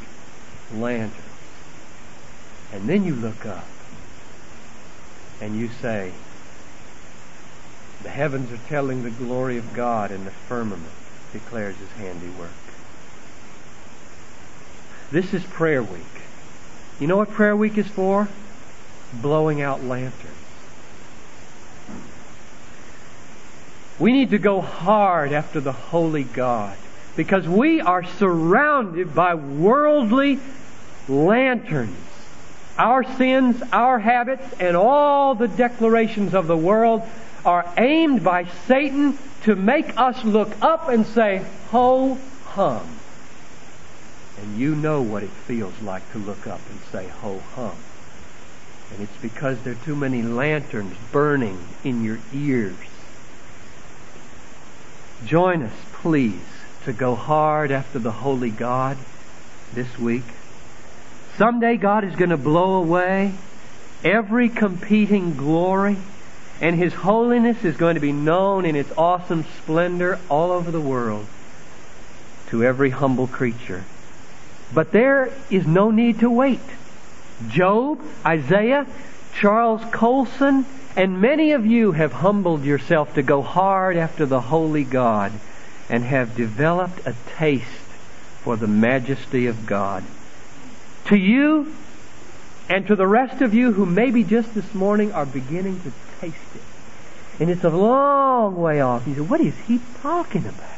lanterns. 0.74 1.14
And 2.72 2.90
then 2.90 3.04
you 3.04 3.14
look 3.14 3.46
up 3.46 3.68
and 5.40 5.56
you 5.60 5.70
say, 5.80 6.12
the 8.04 8.10
heavens 8.10 8.52
are 8.52 8.60
telling 8.68 9.04
the 9.04 9.10
glory 9.10 9.58
of 9.58 9.74
God, 9.74 10.12
and 10.12 10.28
the 10.28 10.32
firmament 10.32 10.92
declares 11.32 11.76
his 11.78 11.92
handiwork. 11.94 12.52
This 15.12 15.34
is 15.34 15.44
prayer 15.44 15.82
week. 15.82 16.02
You 17.00 17.08
know 17.08 17.18
what 17.18 17.30
prayer 17.30 17.56
week 17.56 17.78
is 17.78 17.88
for? 17.88 18.28
Blowing 19.14 19.62
out 19.62 19.84
lanterns. 19.84 20.30
We 24.00 24.12
need 24.12 24.32
to 24.32 24.40
go 24.40 24.60
hard 24.60 25.32
after 25.32 25.60
the 25.60 25.72
holy 25.72 26.24
God 26.24 26.78
because 27.16 27.48
we 27.48 27.80
are 27.80 28.04
surrounded 28.04 29.14
by 29.14 29.36
worldly 29.36 30.40
lanterns. 31.08 31.96
Our 32.78 33.04
sins, 33.04 33.62
our 33.72 34.00
habits, 34.00 34.44
and 34.60 34.76
all 34.76 35.36
the 35.36 35.48
declarations 35.48 36.34
of 36.34 36.48
the 36.48 36.58
world 36.58 37.04
are 37.46 37.72
aimed 37.78 38.24
by 38.24 38.46
Satan 38.68 39.18
to 39.44 39.56
make 39.56 39.98
us 39.98 40.24
look 40.24 40.52
up 40.62 40.90
and 40.90 41.06
say, 41.06 41.46
ho 41.70 42.18
hum. 42.46 42.88
And 44.42 44.58
you 44.58 44.76
know 44.76 45.02
what 45.02 45.24
it 45.24 45.30
feels 45.30 45.80
like 45.82 46.10
to 46.14 46.18
look 46.18 46.48
up 46.48 46.62
and 46.70 46.80
say, 46.92 47.08
ho 47.08 47.40
hum. 47.56 47.76
And 48.92 49.02
it's 49.02 49.18
because 49.22 49.60
there 49.64 49.74
are 49.74 49.86
too 49.86 49.96
many 49.96 50.22
lanterns 50.22 50.96
burning 51.12 51.60
in 51.84 52.04
your 52.04 52.20
ears. 52.34 52.76
Join 55.26 55.64
us, 55.64 55.74
please, 55.94 56.42
to 56.86 56.94
go 56.94 57.16
hard 57.16 57.72
after 57.72 58.00
the 58.00 58.12
Holy 58.12 58.50
God 58.50 58.98
this 59.74 59.98
week. 59.98 60.24
Someday 61.38 61.78
God 61.78 62.04
is 62.04 62.16
going 62.16 62.30
to 62.30 62.38
blow 62.38 62.76
away 62.76 63.34
every 64.04 64.50
competing 64.50 65.36
glory 65.36 65.98
and 66.64 66.78
His 66.78 66.94
holiness 66.94 67.66
is 67.66 67.76
going 67.76 67.96
to 67.96 68.00
be 68.00 68.14
known 68.14 68.64
in 68.64 68.78
its 68.78 68.90
awesome 68.98 69.44
splendor 69.58 70.18
all 70.30 70.50
over 70.50 70.72
the 70.72 70.80
world 70.80 71.26
to 72.48 72.64
every 72.64 72.90
humble 72.90 73.28
creature. 73.28 73.84
But 74.74 74.94
there 74.94 75.34
is 75.50 75.68
no 75.68 75.92
need 75.92 76.22
to 76.22 76.30
wait. 76.30 76.62
Job, 77.50 78.00
Isaiah, 78.26 78.88
Charles 79.36 79.82
Colson, 79.92 80.66
and 80.96 81.20
many 81.20 81.52
of 81.52 81.66
you 81.66 81.92
have 81.92 82.14
humbled 82.14 82.64
yourself 82.64 83.14
to 83.16 83.22
go 83.22 83.42
hard 83.42 83.98
after 83.98 84.26
the 84.26 84.40
holy 84.40 84.86
God 84.86 85.34
and 85.90 86.06
have 86.06 86.34
developed 86.34 87.06
a 87.06 87.14
taste 87.36 87.68
for 88.42 88.56
the 88.56 88.68
majesty 88.68 89.48
of 89.48 89.66
God. 89.66 90.06
To 91.08 91.18
you 91.18 91.76
and 92.70 92.88
to 92.88 92.96
the 92.96 93.06
rest 93.06 93.42
of 93.42 93.54
you 93.54 93.74
who 93.74 93.86
maybe 93.86 94.24
just 94.24 94.54
this 94.54 94.74
morning 94.74 95.12
are 95.12 95.26
beginning 95.26 95.82
to 95.82 95.92
taste 96.24 96.56
it. 96.56 96.62
And 97.42 97.50
it's 97.50 97.64
a 97.64 97.70
long 97.70 98.56
way 98.56 98.80
off. 98.80 99.08
You 99.08 99.16
say, 99.16 99.22
what 99.22 99.42
is 99.42 99.56
he 99.68 99.82
talking 100.02 100.46
about? 100.46 100.70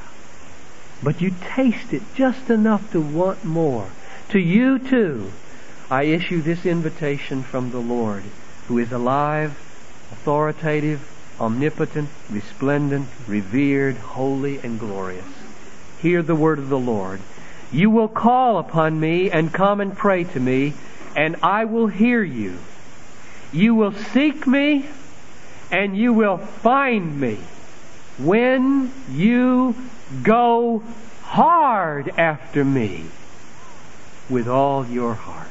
But 1.04 1.22
you 1.22 1.34
taste 1.56 1.94
it 1.94 2.02
just 2.16 2.50
enough 2.50 2.92
to 2.92 3.02
want 3.02 3.44
more. 3.44 3.90
To 4.30 4.40
you 4.40 4.80
too, 4.80 5.32
I 5.92 6.04
issue 6.04 6.42
this 6.42 6.66
invitation 6.66 7.44
from 7.44 7.72
the 7.72 7.80
Lord, 7.80 8.24
who 8.68 8.78
is 8.80 8.92
alive, 8.92 9.52
authoritative, 10.12 11.08
omnipotent, 11.40 12.10
resplendent, 12.30 13.10
revered, 13.28 13.98
holy, 13.98 14.58
and 14.60 14.80
glorious. 14.80 15.26
Hear 16.02 16.24
the 16.24 16.36
word 16.36 16.60
of 16.60 16.70
the 16.70 16.80
Lord. 16.80 17.20
You 17.72 17.90
will 17.90 18.08
call 18.08 18.58
upon 18.58 19.00
me 19.00 19.30
and 19.30 19.54
come 19.54 19.82
and 19.82 19.96
pray 19.96 20.24
to 20.24 20.40
me, 20.40 20.74
and 21.16 21.36
I 21.44 21.66
will 21.66 21.88
hear 21.88 22.24
you. 22.24 22.58
You 23.52 23.76
will 23.76 23.94
seek 23.94 24.48
me, 24.48 24.86
and 25.72 25.98
you 25.98 26.14
will 26.14 26.38
find 26.38 27.20
me 27.20 27.38
when 28.18 28.92
you 29.10 29.76
go 30.24 30.84
hard 31.24 32.10
after 32.18 32.64
me 32.64 33.06
with 34.30 34.48
all 34.48 34.86
your 34.86 35.14
heart. 35.14 35.50